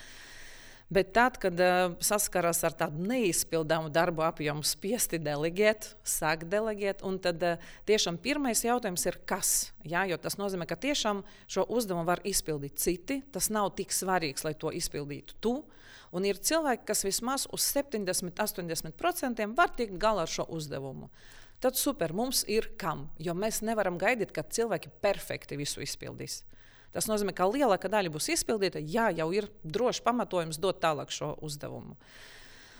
[0.88, 7.18] Bet tad, kad uh, saskaras ar tādu neizpildāmu darbu apjomu, spiesti deleģēt, sāk deleģēt, un
[7.20, 9.50] tad uh, tiešām pirmais jautājums ir, kas?
[9.84, 13.20] Jā, jo tas nozīmē, ka tiešām šo uzdevumu var izpildīt citi.
[13.36, 15.58] Tas nav tik svarīgs, lai to izpildītu tu.
[16.12, 21.10] Un ir cilvēki, kas vismaz uz 70, 80% var tikt galā ar šo uzdevumu.
[21.60, 26.44] Tad super, mums ir kam, jo mēs nevaram gaidīt, ka cilvēki perfekti visu izpildīs.
[26.94, 31.34] Tas nozīmē, ka lielākā daļa būs izpildīta, ja jau ir drošs pamatojums dot tālāk šo
[31.44, 31.98] uzdevumu.
[31.98, 32.37] Uh,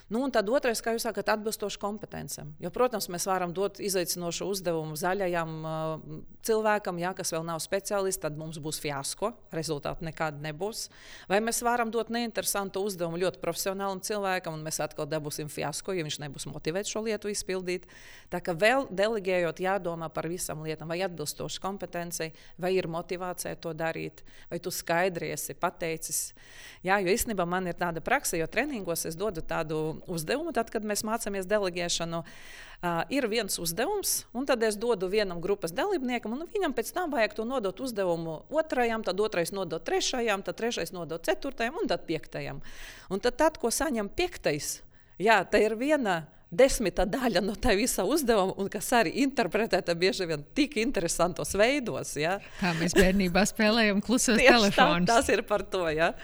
[0.09, 2.55] Nu, un tad otrais, kā jūs sakat, atbilstoši kompetencijām.
[2.65, 6.15] Jo, protams, mēs varam dot izaicinošu uzdevumu zaļajam uh,
[6.49, 10.87] cilvēkam, ja, kas vēl nav speciālists, tad mums būs fiasko, rezultāti nekādi nebūs.
[11.29, 16.07] Vai mēs varam dot neinteresantu uzdevumu ļoti profesionālam cilvēkam, un mēs atkal dabūsim fiasko, ja
[16.09, 17.85] viņš nebūs motivēts šo lietu izpildīt.
[18.33, 23.77] Tā kā vēl delegējot, jādomā par visām lietām, vai atbilstoši kompetencijai, vai ir motivācija to
[23.77, 26.33] darīt, vai tu skaidri esi pateicis.
[26.81, 30.87] Jā, jo īstenībā man ir tāda praksa, jo treningos es dodu tādu uzdevumu, tad, kad
[30.87, 36.47] mēs mācāmies deleģēšanu, uh, ir viens uzdevums, un tad es dodu vienam grupas dalībniekam, un
[36.53, 41.25] viņam pēc tam vajag to nodot uzdevumu otrajam, tad otrais nodot trešajam, tad trešais nodot
[41.25, 42.63] ceturtajam un tad piektajam.
[43.11, 44.79] Un tad, tad ko saņem piektais,
[45.19, 50.29] jā, tā ir viena desmita daļa no tā visa uzdevuma, un kas arī interpretēta bieži
[50.29, 52.15] vien tik interesantos veidos.
[52.17, 52.39] Ja?
[52.61, 55.09] Kā mēs bērnībā spēlējam klusos telefonus.
[55.09, 55.85] Tā, tas ir par to.
[55.93, 56.15] Ja?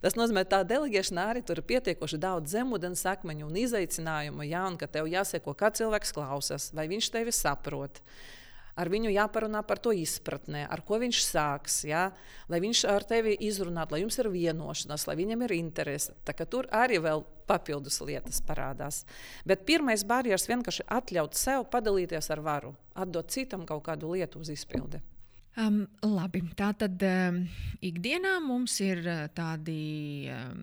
[0.00, 4.64] Tas nozīmē, ka tā deleģēšana arī tur ir pietiekoši daudz zemūdens akmeņu un izaicinājumu, ja,
[4.70, 8.00] un ka tev jāseko, kā cilvēks klausās, vai viņš tevi saprot.
[8.80, 12.06] Ar viņu jāparunā par to izpratnē, ar ko viņš sāks, ja?
[12.48, 16.16] lai viņš ar tevi izrunātu, lai jums ir vienošanās, lai viņam ir interese.
[16.48, 19.02] Tur arī vēl papildus lietas parādās.
[19.44, 24.54] Bet pirmais barjeras vienkārši atļaut sev padalīties ar varu, atdot citam kaut kādu lietu uz
[24.54, 25.02] izpildi.
[25.60, 27.40] Um, labi, tā tad um,
[27.84, 30.62] ikdienā mums ir uh, tādi um,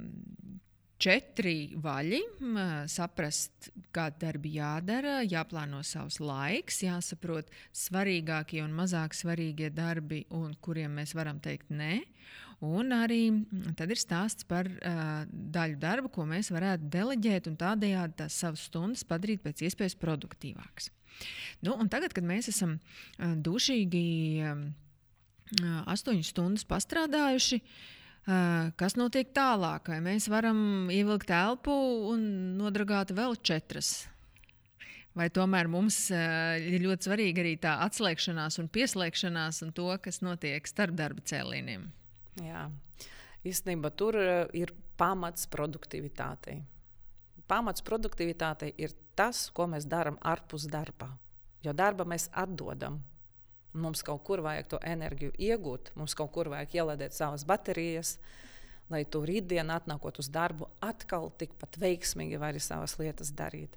[0.98, 2.22] četri vaļi.
[2.42, 2.58] Um,
[2.90, 10.98] saprast, kāda darbi jādara, jāplāno savs laiks, jāsaprot svarīgākie un mazāk svarīgie darbi, un kuriem
[10.98, 12.00] mēs varam teikt nē.
[12.66, 13.22] Un arī
[13.78, 18.66] tad ir stāsts par uh, daļu darbu, ko mēs varētu deleģēt un tādējādi tās savas
[18.72, 20.90] stundas padarīt pēc iespējas produktīvākas.
[21.66, 24.06] Nu, tagad, kad mēs esam uh, dušīgi
[24.42, 24.68] uh,
[25.88, 27.62] astoņas stundas pastrādājuši,
[28.80, 29.90] kas notiek tālāk?
[29.94, 31.74] Vai mēs varam ievilkt elpu
[32.12, 32.22] un
[32.60, 34.08] nodragāt vēl četras?
[35.18, 40.68] Vai tomēr mums ir ļoti svarīga arī tā atslēgšanās un pieslēgšanās un to, kas notiek
[40.70, 41.88] starp darba cēlieniem?
[42.46, 42.68] Jā,
[43.48, 44.20] īstenībā tur
[44.54, 46.60] ir pamats produktivitātei.
[47.50, 51.10] Pamats produktivitātei ir tas, ko mēs darām ārpus darba.
[51.66, 53.00] Jo darba mēs atdodam.
[53.78, 58.16] Mums kaut kur vajag to enerģiju iegūt, mums kaut kur vajag ielādēt savas baterijas,
[58.90, 63.76] lai tu rītdien atnākot uz darbu, atkal tikpat veiksmīgi vari savas lietas darīt.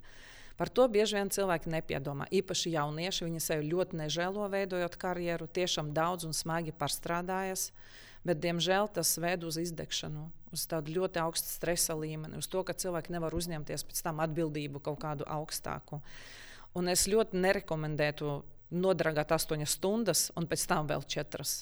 [0.57, 2.27] Par to bieži vien cilvēki nepiedomā.
[2.29, 7.71] Īpaši jaunieši, viņi sevi ļoti nežēlo, veidojot karjeru, tiešām daudz un smagi pārstrādājas.
[8.21, 12.75] Bet, diemžēl, tas ved uz izdegšanu, uz tādu ļoti augstu stresa līmeni, uz to, ka
[12.77, 15.97] cilvēki nevar uzņemties pēc tam atbildību kaut kādu augstāku.
[16.77, 18.35] Un es ļoti nerekomendētu
[18.71, 21.61] nodragāt astoņas stundas, un pēc tam vēl četras.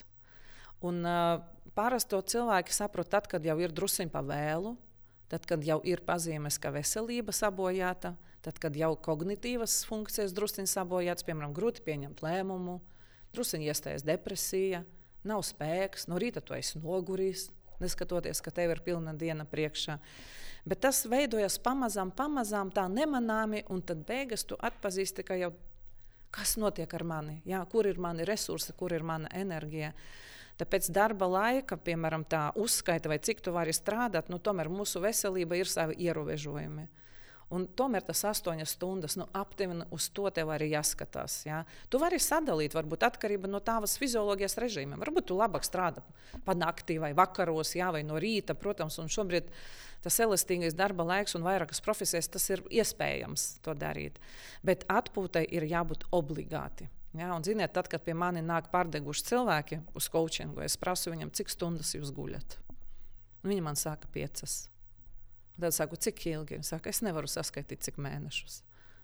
[0.85, 1.41] Un, uh,
[1.75, 4.75] parasti to cilvēki saprot tad, kad jau ir druskuļi pa vēlu,
[5.29, 11.27] tad, kad jau ir pazīmes, ka veselība sabojāta, tad, kad jau kognitīvas funkcijas druskuļi sabojātas,
[11.27, 12.79] piemēram, grūti pieņemt lēmumu,
[13.35, 14.83] druskuļi iestājas depresija,
[15.27, 19.99] nav spēks, no rīta tu esi noguris, neskatoties, ka tev ir pilna diena priekšā.
[20.67, 25.53] Bet tas veidojas pamazām, pamazām tā nemanāmi, un tad beigās tu atpazīsti, ka jau
[26.31, 29.93] kas notiek ar mani, jā, kur ir mani resursi, kur ir mana enerģija.
[30.59, 35.55] Tāpēc darba laika, piemēram, tā uzskaita, vai cik tu vari strādāt, nu, tomēr mūsu veselība
[35.55, 36.87] ir savi ierobežojumi.
[37.49, 41.39] Un tomēr tas astoņas stundas, nu, aptuveni uz to tev arī jāskatās.
[41.47, 41.63] Jā.
[41.89, 45.01] Tu vari sadalīt, varbūt atkarībā no tavas fizioloģijas režīmiem.
[45.01, 46.03] Varbūt tu labāk strādā
[46.45, 48.53] pa naktī vai vakaros, jā, vai no rīta.
[48.53, 49.49] Protams, un šobrīd
[50.05, 54.21] tas elastīgais darba laiks un vairākas profesijas, tas ir iespējams to darīt.
[54.61, 56.85] Bet atpūtai ir jābūt obligāti.
[57.17, 61.33] Ja, un, ziniet, tad, kad pie manis nāk pārdeguši cilvēki uz coachingu, es prasu viņam,
[61.33, 62.59] cik stundas jūs guļat.
[63.41, 64.67] Viņi man saka, piecas.
[65.59, 66.55] Tad es saku, cik ilgi?
[66.55, 68.61] Viņš saka, es nevaru saskaitīt, cik mēnešus.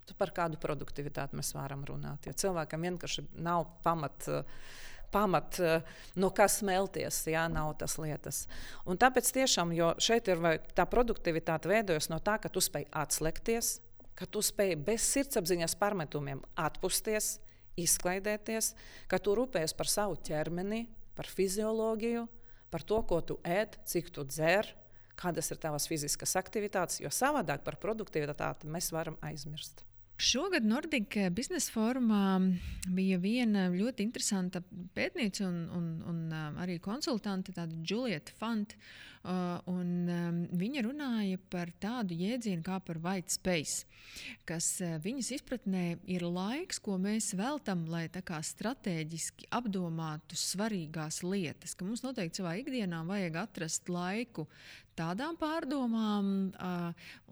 [0.08, 2.28] Tu par kādu produktivitāti mēs varam runāt.
[2.28, 4.30] Jo cilvēkam vienkārši nav pamat.
[5.12, 5.60] Pamat,
[6.20, 8.42] no kā smelties, jā, nav tas lietas.
[8.90, 10.42] Un tāpēc tiešām, jo šeit ir
[10.76, 13.70] tā produktivitāte veidojas no tā, ka tu spēj atslēgties,
[14.18, 17.38] ka tu spēj bez sirdsapziņas pārmetumiem atpūsties,
[17.80, 18.74] izklaidēties,
[19.08, 20.84] ka tu rūpējies par savu ķermeni,
[21.16, 22.26] par fizioloģiju,
[22.74, 24.74] par to, ko tu ēd, cik tu dzer,
[25.20, 29.86] kādas ir tavas fiziskas aktivitātes, jo savādāk par produktivitāti mēs varam aizmirst.
[30.16, 32.38] Šogad Nordiska biznesa formā
[32.88, 34.62] bija viena ļoti interesanta
[34.96, 36.22] pētniece un, un, un
[36.64, 38.80] arī konsultante, tāda Julieta Fanta.
[39.26, 43.88] Uh, um, viņa runāja par tādu jēdzienu kā par white space,
[44.46, 51.74] kas uh, viņas izpratnē ir laiks, ko mēs veltam, lai strateģiski apdomātu svarīgās lietas.
[51.82, 54.46] Mums noteikti savā ikdienā vajag atrast laiku
[54.98, 56.28] tādām pārdomām,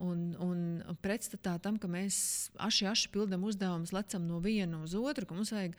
[0.03, 0.63] un, un
[1.03, 2.15] pretstatā tam, ka mēs
[2.61, 5.77] aši, aši pildām uzdevumus, lecam no viena uz otru, ka mums vajag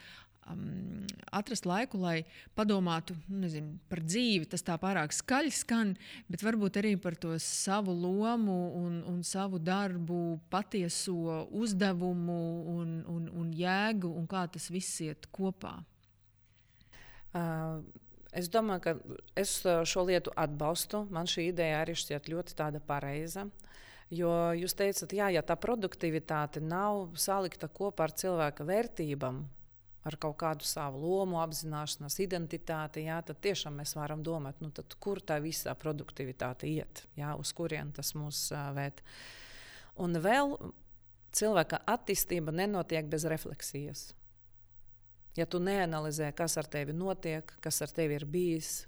[0.50, 2.24] um, atrast laiku, lai
[2.56, 4.48] padomātu nezinu, par dzīvi.
[4.50, 5.94] Tas tā pārāk skaļi skan,
[6.30, 12.40] bet varbūt arī par to savu lomu un, un savu darbu, patieso uzdevumu
[12.76, 15.76] un, un, un jēgu un kā tas viss iet kopā.
[17.34, 17.82] Uh.
[18.34, 18.94] Es domāju, ka
[19.38, 21.04] es šo lietu atbalstu.
[21.14, 23.46] Man šī ideja arī šķiet ļoti pareiza.
[24.12, 29.38] Jo jūs teicat, jā, ja tā produktivitāte nav salikta kopā ar cilvēka vērtībām,
[30.04, 34.70] ar kaut kādu savu lomu, apzināšanos, identitāti, jā, tad tiešām mēs varam domāt, nu,
[35.00, 39.00] kur tā visa produktivitāte iet, jā, uz kurien tas mūs uh, ved.
[39.96, 40.58] Un vēl
[41.34, 44.12] cilvēka attīstība nenotiek bez refleksijas.
[45.34, 48.84] Ja tu neanalizē, kas ar tevi notiek, kas ar tevi ir bijis,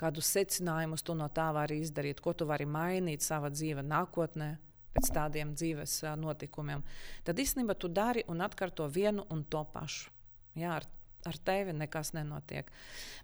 [0.00, 4.52] kādus secinājumus tu no tā vari izdarīt, ko tu vari mainīt savā dzīvē, nākotnē,
[4.94, 6.82] pēc tādiem dzīves notikumiem,
[7.26, 10.10] tad īstenībā tu dari un atkārto vienu un to pašu.
[10.58, 10.86] Jā, ar,
[11.26, 12.70] ar tevi nekas nenotiek.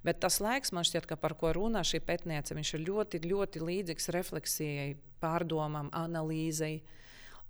[0.07, 4.93] Bet tas laiks, man šķiet, par ko runā šī pētniece, ir ļoti, ļoti līdzīgs refleksijai,
[5.23, 6.85] pārdomām, analīzei.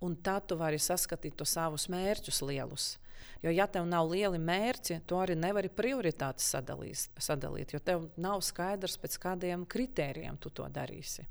[0.01, 2.95] Un tad tu vari saskatīt to savus mērķus lielus.
[3.43, 8.41] Jo, ja tev nav lieli mērķi, tu arī nevari prioritātes sadalīs, sadalīt, jo tev nav
[8.45, 11.27] skaidrs, pēc kādiem kritērijiem tu to darīsi.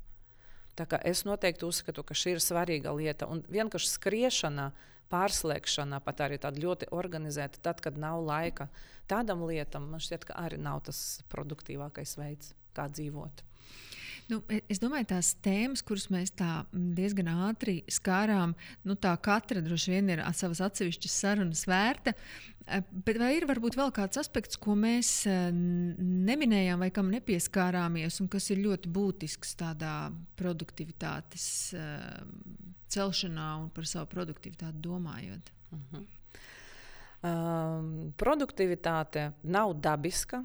[1.03, 3.25] Es noteikti uzskatu, ka šī ir svarīga lieta.
[3.25, 4.69] Un vienkārši skriešana
[5.11, 8.69] pārslēgšana, pat arī tāda ļoti organizēta, tad, kad nav laika
[9.09, 13.43] tādam lietam, man šķiet, ka arī nav tas produktīvākais veids, kā dzīvot.
[14.27, 19.93] Nu, e, es domāju, tās tēmas, kuras mēs diezgan ātri skārām, nu, tā katra droši
[19.93, 22.11] vien ir savas atsevišķas sarunas vērta.
[22.67, 28.19] E, bet vai ir varbūt vēl kāds aspekts, ko mēs e, neminējām vai kam nepieskārāmies,
[28.23, 29.95] un kas ir ļoti būtisks tādā
[30.39, 31.47] produktivitātes
[32.91, 35.55] celšanā un par savu produktivitāti domājot?
[35.71, 36.03] Uh -huh.
[37.27, 40.43] um, produktivitāte nav dabiska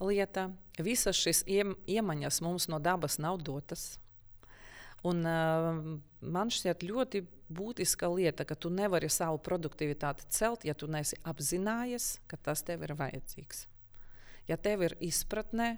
[0.00, 0.50] lieta.
[0.80, 3.98] Visas šīs iemaņas mums no dabas nav dotas.
[5.04, 5.82] Un, uh,
[6.22, 12.22] man šķiet ļoti būtiska lieta, ka tu nevari savu produktivitāti celt, ja tu neesi apzinājies,
[12.30, 13.66] ka tas tev ir vajadzīgs.
[14.48, 15.76] Ja tev ir izpratne,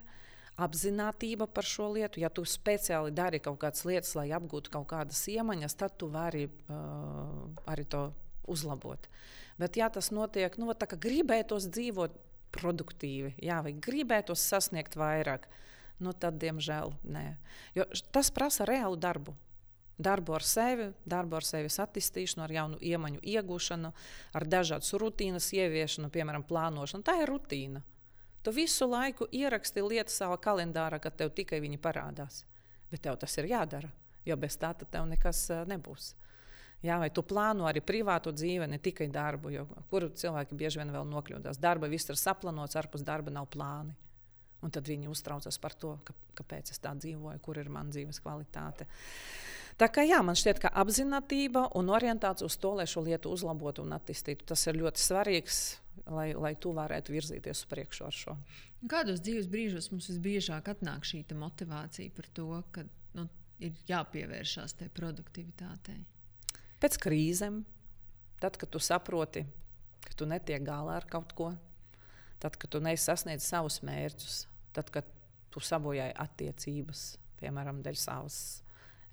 [0.61, 2.21] apziņotība par šo lietu.
[2.23, 6.47] Ja tu speciāli dari kaut kādas lietas, lai apgūtu kaut kādas iemaņas, tad tu vari
[6.47, 8.07] uh, arī to
[8.47, 9.09] uzlabot.
[9.59, 12.17] Bet, ja tas notiek, nu, tā kā gribētos dzīvot
[12.55, 15.49] produktīvi, jā, vai gribētos sasniegt vairāk,
[16.03, 17.25] nu, tad, diemžēl, nē.
[17.77, 19.35] Jo tas prasa reālu darbu.
[19.95, 23.93] Darbu ar sevi, darbu ar sevis attīstīšanu, ar jaunu iemaņu iegūšanu,
[24.35, 27.07] ar dažādas rutīnas ieviešanu, piemēram, plānošanu.
[27.07, 27.85] Tā ir rutīna.
[28.43, 32.43] Tu visu laiku ieraksti lietas savā kalendārā, kad tev tikai viņi parādās.
[32.91, 33.89] Bet tev tas ir jādara,
[34.27, 36.11] jo bez tā tev nekas nebūs.
[36.85, 40.93] Jā, vai tu plāno arī privātu dzīvi, ne tikai darbu, jo kur cilvēki bieži vien
[40.93, 41.61] vēl nokļūdās.
[41.61, 43.95] Darba viss ir saplānots, ārpus darba nav plāni.
[44.65, 48.21] Un tad viņi uztraucas par to, ka, kāpēc es tā dzīvoju, kur ir mana dzīves
[48.25, 48.87] kvalitāte.
[49.81, 53.83] Tā kā jā, man šķiet, ka apziņotība un orientācija uz to, lai šo lietu uzlabotu
[53.85, 55.61] un attīstītu, tas ir ļoti svarīgs,
[56.07, 58.37] lai, lai tu varētu virzīties uz priekšu ar šo.
[58.93, 62.85] Kādos dzīves brīžos mums visbiežāk atnāk šī motivācija par to, ka
[63.19, 63.27] nu,
[63.59, 66.05] ir jāpievēršās tai produktivitātei?
[66.85, 67.63] Pēc krīzēm,
[68.43, 69.41] tad, kad tu saproti,
[70.05, 71.47] ka tu netiek galā ar kaut ko,
[72.43, 74.43] tad, kad tu nesasniedz savus mērķus,
[74.77, 75.09] tad, kad
[75.49, 77.07] tu sabojāji attiecības,
[77.41, 78.37] piemēram, dēļ savas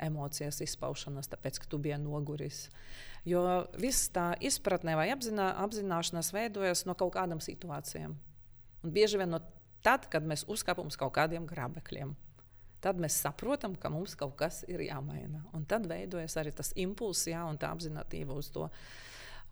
[0.04, 2.66] emocijas izpaušanas, tāpēc, ka tu biji noguris.
[3.24, 3.46] Jo
[3.80, 8.18] viss tā izpratne vai apzinā, apzināšanās veidojas no kaut kādām situācijām.
[8.84, 9.40] Un bieži vien no
[9.80, 12.12] tad, kad mēs uzkāpam uz kaut kādiem grabekļiem.
[12.82, 15.44] Tad mēs saprotam, ka mums kaut kas ir jāmaina.
[15.54, 18.66] Un tad veidojas arī tas impulss, jā, un tā apziņotība uz to,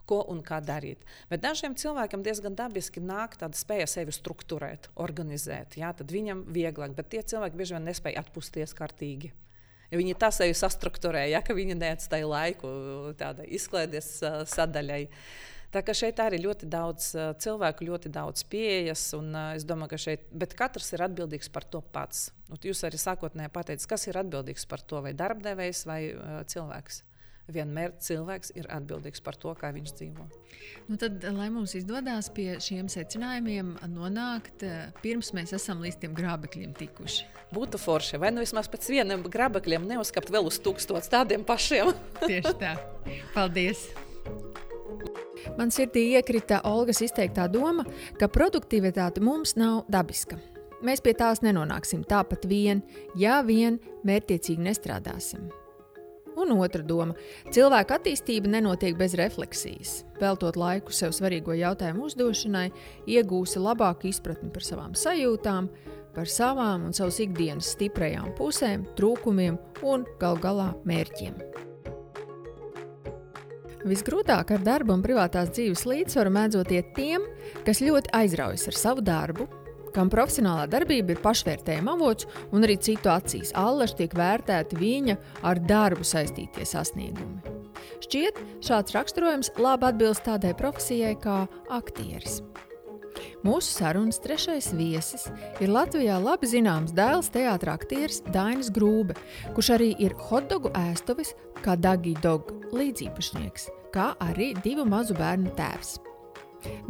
[0.10, 1.04] ko un kā darīt.
[1.30, 5.78] Bet dažiem cilvēkiem diezgan dabiski nāk tāda spēja sevi struktūrēt, organizēt.
[5.78, 9.30] Jā, tad viņam vieglāk, bet tie cilvēki bieži vien nespēja atpūsties kārtīgi.
[9.90, 12.70] Ja viņi tā sevi sastruktūrēja, ja, ka viņi neatstāja laiku
[13.18, 15.04] tādai izklaides uh, sadaļai.
[15.70, 17.12] Tā kā šeit arī ļoti daudz
[17.44, 21.84] cilvēku, ļoti daudz pieejas, un es domāju, ka šeit, bet katrs ir atbildīgs par to
[21.94, 22.32] pats.
[22.50, 26.02] Un jūs arī sākotnēji pateicāt, kas ir atbildīgs par to, vai darbdevējs vai
[26.50, 27.04] cilvēks
[27.54, 30.26] vienmēr cilvēks ir atbildīgs par to, kā viņš dzīvo.
[30.90, 34.66] Nu tad, lai mums izdodas pie šiem secinājumiem nonākt,
[35.04, 37.26] pirms mēs esam līdz tiem grābekļiem tikuši.
[37.56, 41.94] Būtu forši, vai nu vismaz pēc vieniem grābekļiem neuzkapt vēl uz tūkstotis tādiem pašiem.
[42.26, 42.76] Tieši tā.
[43.34, 43.90] Paldies!
[45.58, 47.86] Man sirdī iekrita Olgas izteiktā doma,
[48.20, 50.40] ka produktivitāte mums nav dabiska.
[50.86, 52.84] Mēs pie tās nenonāksim tāpat vien,
[53.20, 55.50] ja vien mērķiecīgi nestrādāsim.
[56.40, 57.16] Un otra doma-
[57.54, 60.06] cilvēka attīstība nenotiek bez refleksijas.
[60.22, 62.72] Veltot laiku sev svarīgo jautājumu uzdošanai,
[63.06, 65.70] iegūsi labāku izpratni par savām sajūtām,
[66.16, 71.69] par savām un savas ikdienas stiprajām pusēm, trūkumiem un gal galā mērķiem.
[73.88, 77.24] Visgrūtāk ar darbu un privātās dzīves līdzsvaru mēdzot iet tiem,
[77.64, 79.48] kas ļoti aizraujas ar savu darbu,
[79.96, 83.54] kam profesionālā darbība ir pašvērtējuma avots un arī citu acīs.
[83.58, 85.16] Allaž tiek vērtēti viņa
[85.48, 87.56] ar darbu saistītie sasniegumi.
[88.04, 92.42] Šķiet, šāds raksturojums labi atbilst tādai profesijai kā aktieris.
[93.40, 95.30] Mūsu sarunas trešais viesis
[95.64, 99.16] ir Latvijā labi zināms dēls teātris Dainis Grūbe,
[99.56, 101.32] kurš arī ir hotdogu ēstuvis
[101.64, 105.94] kā Dagi Dog līdzīpašnieks, kā arī divu mazu bērnu tēvs.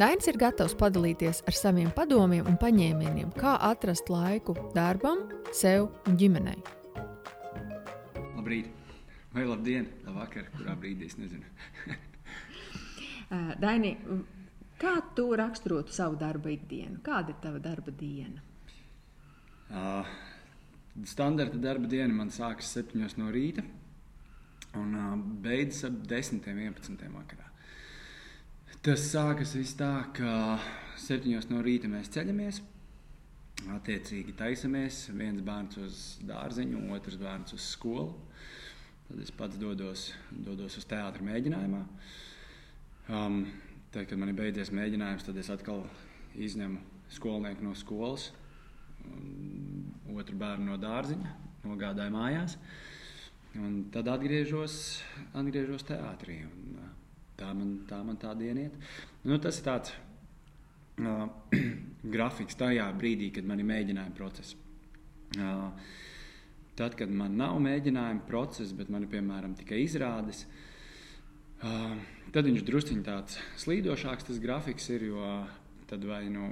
[0.02, 6.18] Dainis ir gatavs padalīties ar saviem padomiem un paņēmieniem, kā atrast laiku darbam, sev un
[6.18, 6.58] ģimenei.
[8.34, 8.74] Labrīt,
[9.38, 11.46] vai labdien, labvakar, kurā brīdī es nezinu.
[13.62, 13.94] Daini,
[14.80, 17.02] kā tu raksturotu savu darba ikdienu?
[17.06, 18.42] Kāda ir tava darba diena?
[19.70, 20.08] Uh,
[21.06, 23.62] standarta darba diena man sākas 7 no rīta
[24.80, 25.14] un uh,
[25.44, 27.50] beidzas ap 10, 11 vakarā.
[28.80, 30.58] Tas sākas tā, ka
[30.96, 32.62] septiņos no rīta mēs ceļamies.
[33.76, 35.10] Attiecīgi taisamies.
[35.12, 38.14] Viens bērns uz dārziņu, otrs bērns uz skolu.
[39.10, 41.82] Tad es pats dodos, dodos uz teātra mēģinājumā.
[43.10, 43.42] Um,
[43.94, 45.84] tad, kad man ir beidzies mēģinājums, tad es atkal
[46.38, 46.80] izņemu
[47.10, 48.30] skolnieku no skolas,
[50.14, 51.34] otru bērnu no dārziņa,
[51.66, 52.58] nogādāju mājās.
[53.58, 54.74] Un tad atgriežos,
[55.34, 56.44] atgriežos teātrī.
[56.46, 56.92] Un, uh,
[57.40, 58.76] tā man tā, man tā diena iet.
[59.26, 59.96] Nu, tas ir tāds
[61.02, 61.26] uh,
[62.16, 64.54] grafiks tajā brīdī, kad man ir mēģinājuma process.
[65.34, 65.66] Uh,
[66.78, 70.46] tad, kad man nav mēģinājuma process, bet man ir piemēram tikai izrādes,
[71.66, 71.98] uh,
[72.34, 75.10] tad viņš druskuļi tāds slīdošāks tas grafiks ir.
[75.90, 76.46] Tad vai nu,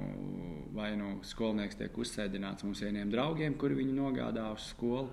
[0.74, 5.12] vai nu skolnieks tiek uzsēdināts mums vieniem draugiem, kuri viņu nogādā uz skolu,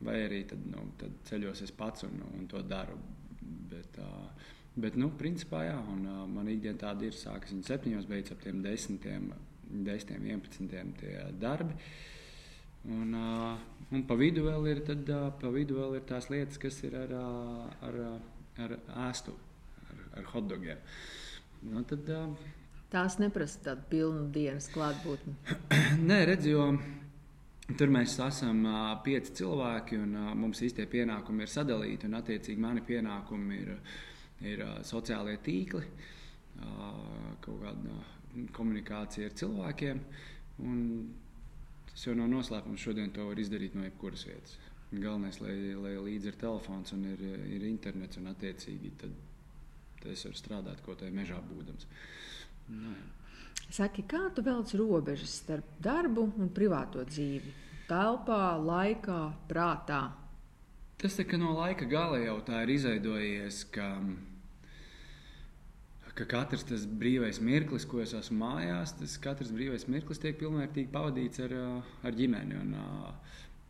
[0.00, 2.96] vai arī tad, nu, tad ceļos es pats un, un to daru.
[3.68, 4.00] Bet,
[4.72, 8.64] bet nu, principā, jā, un, man ikdiena tāda ir, sākas viņa septiņos, beidzas ap tiem
[8.64, 9.28] desmitiem,
[9.68, 11.76] desmitiem, vienpadsmitiem tie darbi.
[12.88, 13.12] Un,
[13.92, 15.12] un pa vidu vēl ir, tad,
[15.44, 17.12] pa vidu vēl ir tās lietas, kas ir ar,
[17.84, 18.00] ar,
[18.60, 18.76] ar
[19.08, 19.36] ēstu,
[19.86, 20.82] ar, ar hotdogiem.
[21.70, 22.50] Nu, tad, uh,
[22.92, 25.32] Tās neprasa tādu pilnu dienas klātbūtni.
[26.10, 26.66] Nē, redz, jo
[27.78, 32.08] Tur mēs esam uh, pieci cilvēki, un uh, mums īstie pienākumi ir sadalīti.
[32.08, 33.70] Un, attiecīgi, mani pienākumi ir,
[34.50, 36.82] ir uh, sociālie tīkli, uh,
[37.44, 38.10] kaut kāda uh,
[38.56, 40.02] komunikācija ar cilvēkiem.
[40.66, 40.82] Un
[41.92, 42.82] tas jau nav noslēpums.
[42.82, 44.58] Šodien to var izdarīt no jebkuras vietas.
[44.92, 49.16] Galvenais, lai, lai līdzi ir telefons un ir, ir internets, un attiecīgi tad,
[50.12, 51.88] es varu strādāt kaut kādā mežā būdams.
[52.68, 53.10] Nu, jā.
[53.72, 57.54] Saki, kā tu velc robežas starp darbu un privāto dzīvi?
[57.88, 60.02] Telpā, laikā, prātā.
[61.00, 63.86] Tas tā, no laika gala jau tā ir izveidojies, ka,
[66.20, 70.92] ka katrs tas brīvais mirklis, ko es esmu mājās, tas katrs brīvais mirklis tiek pilnvērtīgi
[70.92, 71.56] pavadīts ar,
[72.04, 72.76] ar ģimeni un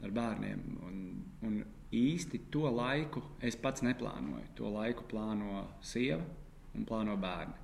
[0.02, 0.62] ar bērniem.
[0.86, 1.00] Un,
[1.46, 1.58] un
[1.92, 4.52] īsti to laiku es pats neplānoju.
[4.58, 6.22] To laiku plāno sieva
[6.76, 7.58] un plāno bērni.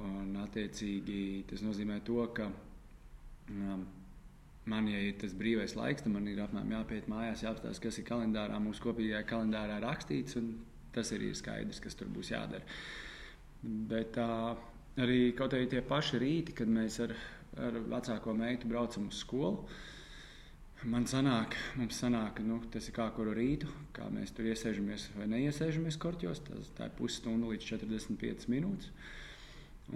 [0.00, 2.46] Un, attiecīgi, tas nozīmē to, ka
[3.50, 3.84] um,
[4.70, 8.06] man, ja ir tas brīvais laiks, tad man ir apmēram jāpiet mājās, jāapstāsta, kas ir
[8.08, 10.52] kalendārā, mūsu kopīgajā kalendārā rakstīts, un
[10.94, 12.62] tas arī ir skaidrs, kas tur būs jādara.
[13.90, 14.54] Bet uh,
[15.00, 17.14] arī kaut kādi tie paši rīti, kad mēs ar,
[17.60, 19.66] ar vecāko meitu braucam uz skolu.
[20.88, 25.26] Man sanāk, mums sanāk, nu, tas ir kā kuru rītu, kā mēs tur iesēžamies vai
[25.28, 26.40] neiesēžamies korķos.
[26.46, 28.88] Tas, tā ir pusstunda līdz 45 minūtes.
[28.88, 29.18] Uh,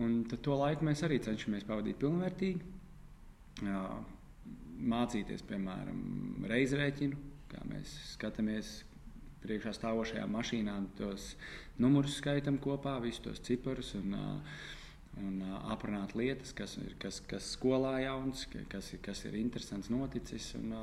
[0.00, 2.72] Un to laiku mēs arī cenšamies pavadīt pilnvērtīgi.
[3.62, 3.82] Jā,
[4.90, 6.00] mācīties, piemēram,
[6.50, 7.18] reizrēķinu,
[7.52, 8.72] kā mēs skatāmies
[9.44, 11.34] priekšā stāvošajām mašīnām, tos
[11.78, 14.16] numurus skaitām kopā, visus tos ciparus un,
[15.22, 15.40] un
[15.70, 20.52] aprunāt lietas, kas ir kas, kas skolā jauns, kas, ir, kas ir interesants noticis.
[20.58, 20.74] Un,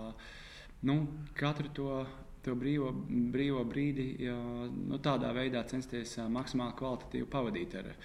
[0.87, 0.97] nu,
[1.37, 2.01] katru to,
[2.45, 2.91] to brīvo,
[3.33, 4.37] brīvo brīdi jā,
[4.71, 7.95] nu, tādā veidā censties maksimāli kvalitatīvi pavadīt ar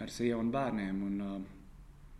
[0.00, 1.02] ar sievu un bērniem.
[1.06, 1.40] Un, uh,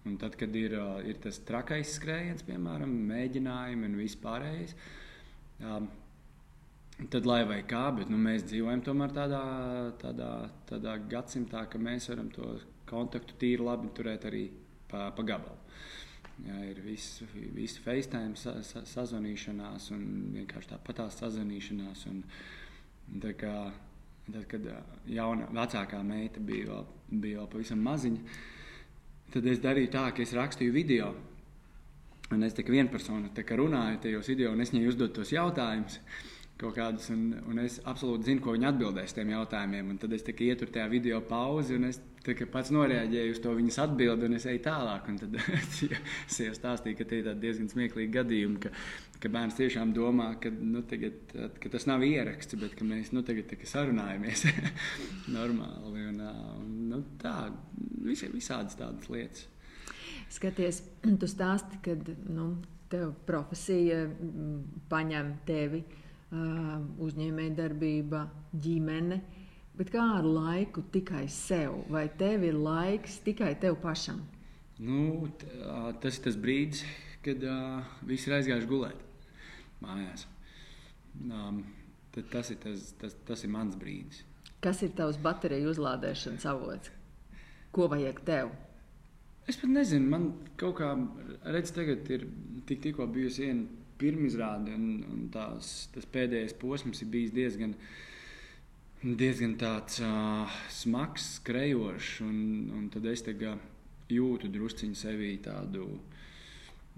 [0.09, 4.77] un tad, kad ir, uh, ir tas trakais skrējiens, piemēram, mēģinājumi un vispārējais,
[5.65, 5.89] um,
[7.13, 9.45] tad lai vai kā, bet nu, mēs dzīvojam tomēr tādā,
[10.01, 10.33] tādā,
[10.69, 12.55] tādā gadsimtā, ka mēs varam to
[12.91, 14.45] kontaktu tīri labi turēt arī
[14.91, 15.59] pa, pa gabalu.
[16.41, 20.05] Jā, ir visi vis FaceTime sa, sa, sazvanīšanās un
[20.39, 22.07] vienkārši tāpatās sazvanīšanās.
[22.09, 22.23] Un,
[23.21, 23.55] tā kā,
[24.31, 24.67] Tad, kad
[25.11, 26.85] jauna, vecākā meita bija vēl,
[27.23, 28.35] bija vēl pavisam maziņa,
[29.35, 31.09] tad es darīju tā, ka es rakstīju video.
[32.31, 35.99] Un es tikai vienpersonu runāju tajos video, un es viņai uzdodu tos jautājumus
[36.61, 39.93] kaut kādus, un, un es absolūti zinu, ko viņi atbildēs tiem jautājumiem.
[39.93, 42.01] Un tad es tikai ieturu tajā video pauzi, un es
[42.53, 45.09] pats noreaģēju uz to viņas atbildi, un es eju tālāk.
[45.09, 45.39] Un tad
[46.29, 48.73] es jau stāstīju, ka tie ir diezgan smieklīgi gadījumi, ka,
[49.23, 53.25] ka bērns tiešām domā, ka, nu, tagad, ka tas nav ieraksts, bet ka mēs nu,
[53.27, 54.45] tagad sarunājamies
[55.39, 56.05] normāli.
[56.11, 57.37] Un, un, nu, tā,
[58.05, 59.49] vis, visādas tādas lietas.
[60.31, 61.97] Skaties, tu stāsti, ka
[62.31, 62.53] nu,
[62.91, 64.05] tev profesija
[64.91, 65.81] paņem tevi
[66.31, 68.25] uzņēmējdarbība,
[68.63, 69.21] ģimene.
[69.79, 71.81] Bet kā ar laiku tikai sev?
[71.91, 74.21] Vai tev ir laiks tikai tev pašam?
[74.81, 75.29] Nu,
[76.01, 76.85] tas ir tas brīdis,
[77.25, 79.03] kad uh, visi ir aizgājuši gulēt
[79.85, 80.27] mājās.
[81.21, 81.63] Um,
[82.13, 84.23] tas, ir tas, tas, tas ir mans brīdis.
[84.61, 86.93] Kas ir tavs bateriju uzlādēšanas avots?
[87.73, 88.51] Ko vajag tev?
[89.49, 90.27] Es pat nezinu, man
[90.61, 90.93] kaut kā,
[91.49, 92.27] redz, tagad ir
[92.69, 97.75] tik, tikko bijusi viena pirmizrāde, un, un tās, tas pēdējais posms ir bijis diezgan,
[99.03, 102.21] diezgan tāds uh, smags, skrejošs.
[102.27, 102.41] Un,
[102.77, 103.25] un tad es
[104.11, 105.87] jūtu drusciņu sevī tādu,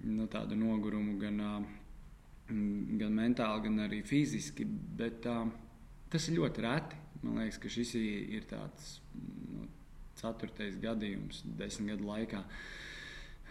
[0.06, 2.52] nu, tādu nogurumu, gan, uh,
[3.00, 4.66] gan mentāli, gan arī fiziski.
[4.66, 5.46] Bet uh,
[6.12, 7.00] tas ir ļoti reti.
[7.22, 9.68] Man liekas, ka šis ir tāds nu,
[10.18, 12.40] ceturtais gadījums desmit gadu laikā.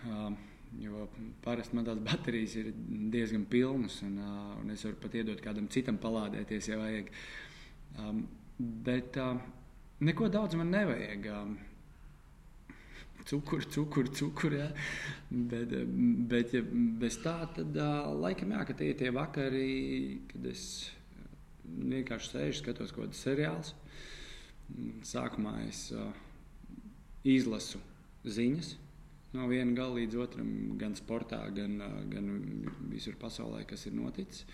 [0.02, 0.34] Uh,
[0.80, 1.08] Jo
[1.44, 2.70] parasti man tās baterijas ir
[3.12, 7.12] diezgan pilnas, un, uh, un es varu pat iedot kādam citam palādēties, ja vajag.
[8.00, 8.24] Um,
[8.60, 9.36] bet uh,
[10.00, 11.28] neko daudz man nevajag.
[11.36, 11.60] Um,
[13.22, 14.56] Cukuru, cukuru, cukuru.
[14.58, 14.70] Ja.
[15.30, 15.76] Bet,
[16.32, 20.64] bet ja bez tā, tad uh, laikam jā, ka tie ir tie vakari, kad es
[21.66, 23.74] vienkārši sēžu, skatos kaut kādus seriālus.
[25.06, 26.10] Sākumā es uh,
[27.28, 27.82] izlasu
[28.26, 28.74] ziņas,
[29.36, 31.78] no viena gala līdz otram, gan sportā, gan,
[32.12, 32.28] gan
[32.92, 34.46] visur pasaulē, kas ir noticis.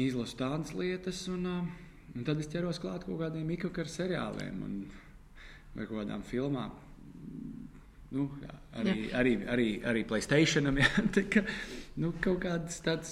[0.00, 4.76] Izlasu tādas lietas, un, un tad es ķeros klāt kaut kādiem mikrokaru seriāliem un,
[5.74, 6.76] vai kaut kādām filmām.
[8.10, 9.10] Nu, jā, arī, jā.
[9.18, 10.70] arī, arī, arī Playstation.
[12.00, 13.10] Nu, kaut kāds tāds.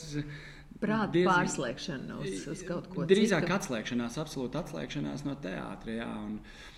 [0.79, 3.11] Prāta diezgan, pārslēgšana uz, uz kaut ko tādu.
[3.11, 3.55] Drīzāk citu.
[3.57, 5.97] atslēgšanās, absolūti atslēgšanās no teātra.
[5.99, 6.78] Jā, un, uh, Un,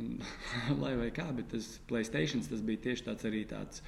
[0.82, 3.82] lai vai kā, bet tas Playstation tas bija tieši tāds arī tāds.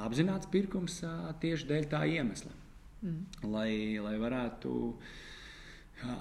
[0.00, 1.00] apzināts pirkums
[1.42, 2.52] tieši dēļ tā iemesla.
[3.02, 3.50] Mm.
[3.50, 4.72] Lai, lai varētu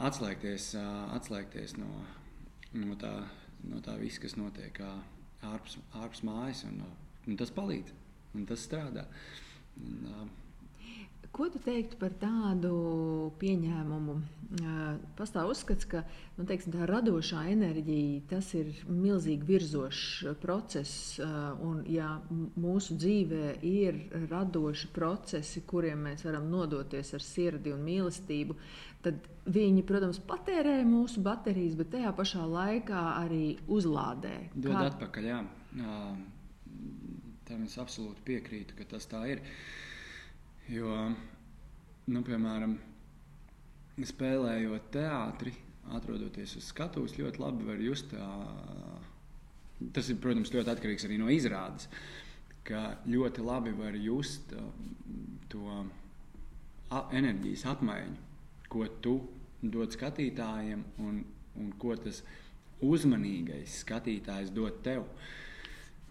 [0.07, 0.74] atslēgties,
[1.17, 1.89] atslēgties no,
[2.74, 3.13] no, tā,
[3.69, 6.65] no tā visa, kas notiek ārpus, ārpus mājas.
[6.69, 6.82] Un,
[7.28, 7.93] un tas palīdz,
[8.38, 9.05] un tas strādā.
[9.82, 10.32] Un,
[11.32, 12.71] Ko tu teiktu par tādu
[13.39, 14.15] pieņēmumu?
[15.15, 16.01] Pastāv uzskats, ka
[16.36, 21.21] nu, teiksim, tā radošā enerģija tas ir milzīgi virzošs process.
[21.63, 22.17] Un, ja
[22.59, 28.57] mūsu dzīvē ir radoši procesi, kuriem mēs varam nodoties ar sirdi un mīlestību,
[29.05, 34.36] tad viņi, protams, patērē mūsu baterijas, bet tajā pašā laikā arī uzlādē.
[34.57, 34.89] Dod Kā...
[34.91, 35.39] atpakaļ, jā.
[37.47, 39.39] Tam es absolūti piekrītu, ka tas tā ir.
[39.39, 39.88] Uh,
[40.70, 40.93] Jo,
[42.14, 42.76] nu, piemēram,
[44.05, 45.53] spēlējot teātri,
[45.97, 48.14] atrodoties uz skatuves, ļoti labi var just.
[49.95, 51.89] Tas ir, protams, ļoti atkarīgs arī no izrādes.
[52.68, 54.53] Ka ļoti labi var just
[55.49, 55.82] to
[57.18, 58.16] enerģijas apmaiņu,
[58.70, 59.16] ko tu
[59.62, 61.24] dod skatītājiem, un,
[61.57, 62.22] un ko tas
[62.86, 65.07] uzmanīgais skatītājs dod tev.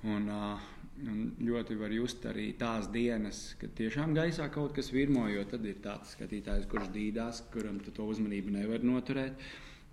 [0.07, 0.69] Un, uh,
[1.01, 5.65] Un ļoti var just arī tās dienas, kad tiešām gaisā kaut kas virmo, jo tad
[5.65, 9.41] ir tāds skatītājs, kurš dīdās, kuram to uzmanību nevar noturēt.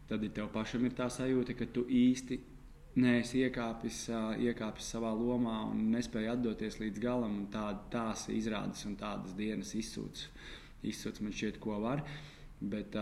[0.08, 2.40] Tad ir tev pašam ir tā sajūta, ka tu īsti
[3.00, 4.02] neesi iekāpis,
[4.44, 7.38] iekāpis savā lomā un nespēji atdoties līdz galam.
[7.54, 10.26] Tā, tās izrādes un tādas dienas izsūc,
[10.92, 12.04] izsūc man šķiet, ko var.
[12.60, 12.98] Bet,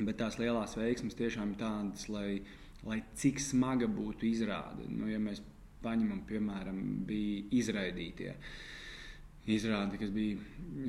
[0.00, 2.42] bet tās lielās veiksmes tiešām ir tādas, lai,
[2.84, 4.88] lai cik smaga būtu izrāde.
[4.90, 5.40] Nu, ja mēs
[5.82, 6.78] paņemam, piemēram,
[7.08, 8.34] bija izraidītie.
[9.50, 10.38] Izrādi, kas bija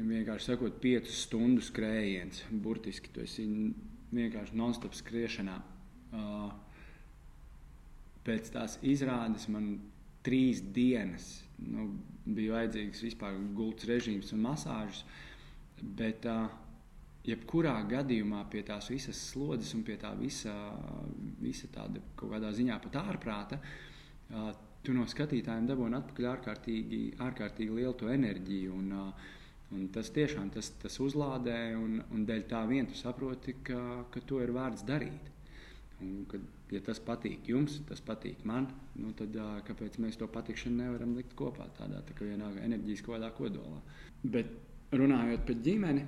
[0.05, 2.43] vienkārši sakot, piecu stundu skrējiens.
[2.51, 3.73] Burtiski tas ir
[4.13, 5.55] vienkārši non-stop skriešanā.
[6.13, 6.51] Uh,
[8.27, 9.71] pēc tās izrādes man
[10.23, 11.89] trīs dienas nu,
[12.23, 15.01] bija vajadzīgs vispār gultas režīms un masāžas.
[15.81, 16.51] Bet, uh,
[17.27, 20.53] jebkurā gadījumā pie tās visas slodzes un pie tā visa,
[21.41, 24.51] visa tāda kaut kādā ziņā pat ārprāta, uh,
[24.83, 28.79] tu no skatītājiem dabūji atpakaļ ārkārtīgi, ārkārtīgi lielu enerģiju.
[28.79, 29.13] Un,
[29.73, 33.79] un tas tiešām tas, tas uzlādē, un, un dēļ tā vien tu saproti, ka,
[34.13, 35.31] ka to ir vērts darīt.
[36.03, 38.67] Un, kad, ja tas patīk jums, tas patīk man,
[38.99, 39.35] nu tad
[39.67, 43.79] kāpēc mēs to patikšanu nevaram likt kopā tādā tā kā vienā enerģijas kodā kodolā.
[44.23, 44.49] Bet
[44.95, 46.03] runājot par ģimeni,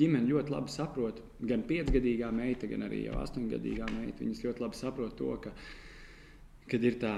[0.00, 1.20] ģimene ļoti labi saprot,
[1.52, 4.24] gan piecgadīgā meita, gan arī jau astoņgadīgā meita.
[4.24, 5.54] Viņas ļoti labi saprot to, ka
[6.70, 7.14] kad ir tā,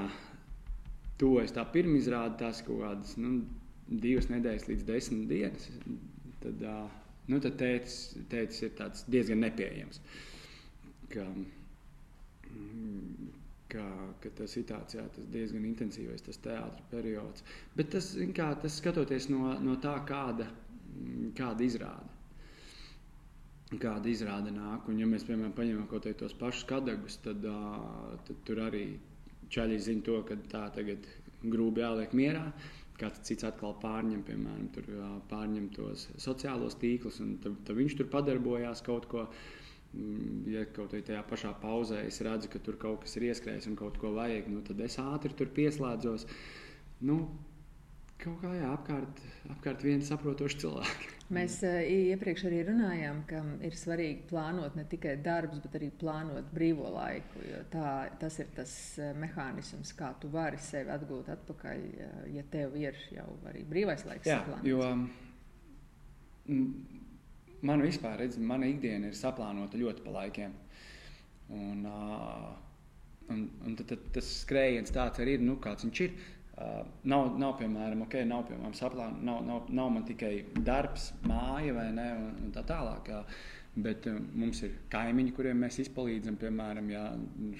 [1.20, 3.42] tuvojas tā pirmizrāde, tās kaut kādas nu,
[3.88, 5.68] divas nedēļas līdz desmit dienas,
[6.42, 6.62] tad,
[7.28, 7.98] nu, tad tētis,
[8.32, 10.00] tētis ir diezgan nepieejams.
[11.12, 11.26] Ka,
[13.72, 13.84] ka,
[14.22, 17.44] ka tas ir tāds, jā, tas diezgan intensīvs teātris periods.
[17.76, 20.48] Bet tas, kā, tas skatoties no, no tā, kāda,
[21.38, 22.18] kāda izrāda.
[23.72, 28.42] Kāda izrāda nāk, un ja mēs, piemēram, paņemam kaut kādus pašus kadagus, tad, uh, tad
[28.44, 28.84] tur arī
[29.53, 31.09] čaļi zina to, ka tā tagad
[31.42, 32.46] grūti jāliek mierā.
[33.00, 34.86] Kāds cits atkal pārņem, piemēram, tur,
[35.30, 39.26] pārņem tos sociālos tīklus, un tad, tad viņš tur padarbojās kaut ko.
[39.92, 43.68] Mm, ja kaut kādā tajā pašā pauzē es redzu, ka tur kaut kas ir ieskrējis
[43.68, 46.24] un kaut ko vajag, nu, tad es ātri tur pieslēdzos.
[47.05, 47.18] Nu,
[48.23, 49.20] kaut kā jā, apkārt,
[49.53, 51.11] apkārt viens saprotošs cilvēks.
[51.33, 51.79] Mēs uh,
[52.12, 57.43] iepriekš arī runājām, ka ir svarīgi plānot ne tikai darbus, bet arī plānot brīvo laiku.
[57.73, 61.87] Tā, tas ir tas uh, mehānisms, kā tu vari sevi atgūt atpakaļ,
[62.37, 64.29] ja tev ir jau arī brīvais laiks.
[64.29, 64.68] Jā, saplānots.
[64.68, 64.83] jo
[66.47, 67.01] mm,
[67.70, 70.55] man vispār, redz, mana ikdiena ir saplānota ļoti pa laikiem.
[71.53, 72.53] Un, uh,
[73.33, 76.14] un, un tad, tad tas skrējiens tāds arī ir, nu, kāds viņš ir.
[76.63, 81.75] Uh, nav, nav, piemēram, okay, nav, piemēram saplān, nav, nav, nav man tikai darbs, māja
[81.75, 83.11] vai ne, un, un tā tālāk.
[83.11, 83.41] Uh,
[83.83, 86.37] bet uh, mums ir kaimiņi, kuriem mēs izpalīdzam.
[86.39, 87.07] Piemēram, ja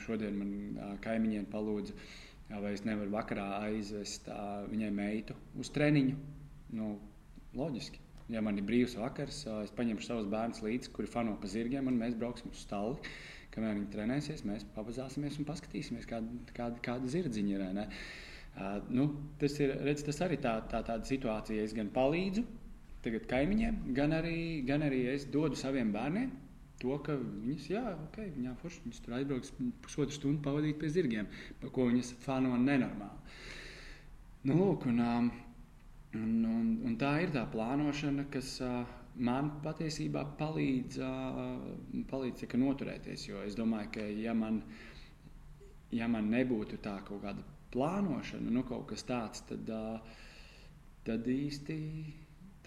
[0.05, 5.73] šodien man uh, kaimiņiem palūdza, uh, vai es nevaru vakarā aizvest uh, viņai meitu uz
[5.75, 6.17] treniņu.
[6.79, 6.95] Nu,
[7.59, 8.01] loģiski.
[8.33, 11.91] Ja man ir brīvs vakars, uh, es paņemšu savus bērnus līdzi, kuri fano pa zirgiem,
[11.91, 13.01] un mēs brauksim uz stāli.
[13.53, 17.65] Kamēr viņi trenēsies, mēs pavazāsimies un paskatīsimies, kāda, kāda, kāda zirdziņa ir.
[17.77, 17.89] Ne?
[18.53, 19.07] Uh, nu,
[19.41, 21.65] tas, ir, redz, tas arī tā, tā tāda situācija.
[21.65, 22.45] Es gan palīdzu
[23.03, 26.31] tagad kaimiņiem, gan arī, gan arī es dodu saviem bērniem
[26.83, 29.53] to, ka viņas, jā, ok, viņām forši, viņas tur aizbrauks
[29.85, 31.29] pusotru stundu pavadīt pie zirgiem,
[31.61, 33.37] par ko viņas fano nenormāli.
[34.51, 35.31] Nu, lūk, un, un,
[36.19, 38.57] un, un tā ir tā plānošana, kas
[39.15, 40.99] man patiesībā palīdz,
[42.11, 43.29] palīdz noturēties.
[43.31, 44.63] Jo es domāju, ka ja man,
[45.95, 49.71] ja man nebūtu tā kaut kāda plānošana, nu kaut kas tāds, tad,
[51.07, 51.79] tad īsti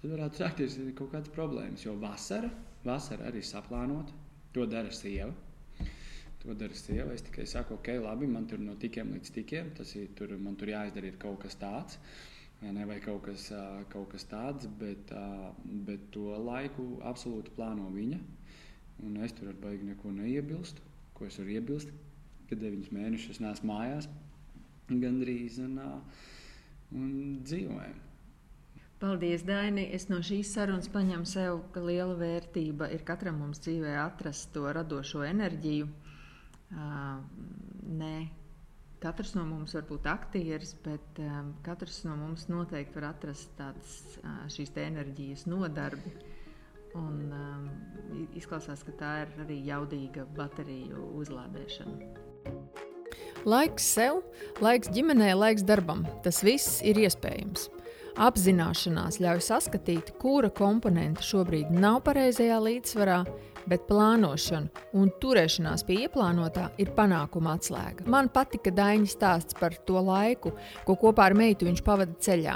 [0.06, 1.86] tad varētu sākties kaut kādas problēmas.
[1.86, 2.52] Jo vasara,
[2.86, 4.14] vasara arī saplānota,
[4.54, 5.34] to dara sieva.
[6.44, 7.10] To dara sieva.
[7.16, 10.58] Es tikai saku, ok, labi, man tur no tikiem līdz tikiem, tas ir tur, man
[10.60, 12.00] tur jāizdara kaut kas tāds.
[12.66, 13.50] Ne, vai kaut kas,
[13.92, 15.12] kaut kas tāds, bet,
[15.86, 18.20] bet to laiku absolūti plāno viņa.
[19.06, 20.86] Un es tur ar baigi neko neiebilstu.
[21.18, 21.92] Ko es varu iebilst?
[22.50, 24.08] Kad deviņus mēnešus neesmu mājās,
[24.90, 25.80] gandrīz un,
[26.96, 27.14] un
[27.44, 28.02] dzīvojam.
[29.00, 29.84] Paldies, Daini.
[29.94, 34.64] Es no šīs sarunas paņemu sev, ka liela vērtība ir katram mums dzīvē atrast to
[34.72, 35.90] radošo enerģiju.
[36.72, 37.20] Uh,
[38.00, 38.14] nē,
[39.04, 44.00] katrs no mums var būt aktieris, bet um, katrs no mums noteikti var atrast tādas
[44.24, 46.16] uh, šīs enerģijas nodarbi.
[46.96, 52.95] Un, um, izklausās, ka tā ir arī jaudīga bateriju uzlādēšana.
[53.46, 54.24] Laiks sev,
[54.58, 56.02] laiks ģimenei, laiks darbam.
[56.26, 57.68] Tas viss ir iespējams.
[58.16, 63.18] Apzināšanās ļauj saskatīt, kura komponenta šobrīd nav pareizajā līdzsvarā,
[63.70, 68.08] bet plānošana un turēšanās pie ieplānotā ir panākuma atslēga.
[68.10, 70.54] Man patika Daņa stāsts par to laiku,
[70.88, 72.56] ko kopā ar meitu viņš pavada ceļā.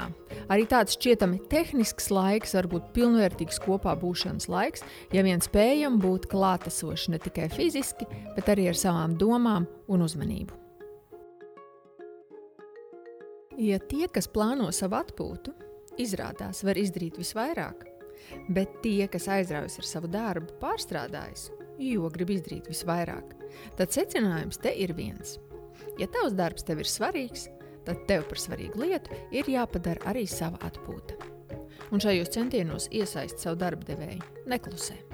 [0.50, 6.30] Arī tāds šķietami tehnisks laiks var būt pilnvērtīgs kopā būšanas laiks, ja vien spējam būt
[6.32, 10.59] klātesoši ne tikai fiziski, bet arī ar savām domām un uzmanību.
[13.58, 15.52] Ja tie, kas plāno savu atpūtu,
[15.98, 17.82] izrādās var izdarīt visvairāk,
[18.54, 21.48] bet tie, kas aizraujas ar savu darbu, pārstrādājas,
[21.82, 23.34] jo grib izdarīt visvairāk,
[23.80, 25.38] tad secinājums te ir viens.
[25.98, 27.48] Ja tavs darbs tev ir svarīgs,
[27.84, 31.18] tad tev par svarīgu lietu ir jāpadara arī sava atpūta.
[31.90, 35.09] Un šajos centienos iesaist savu darba devēju, neklusē.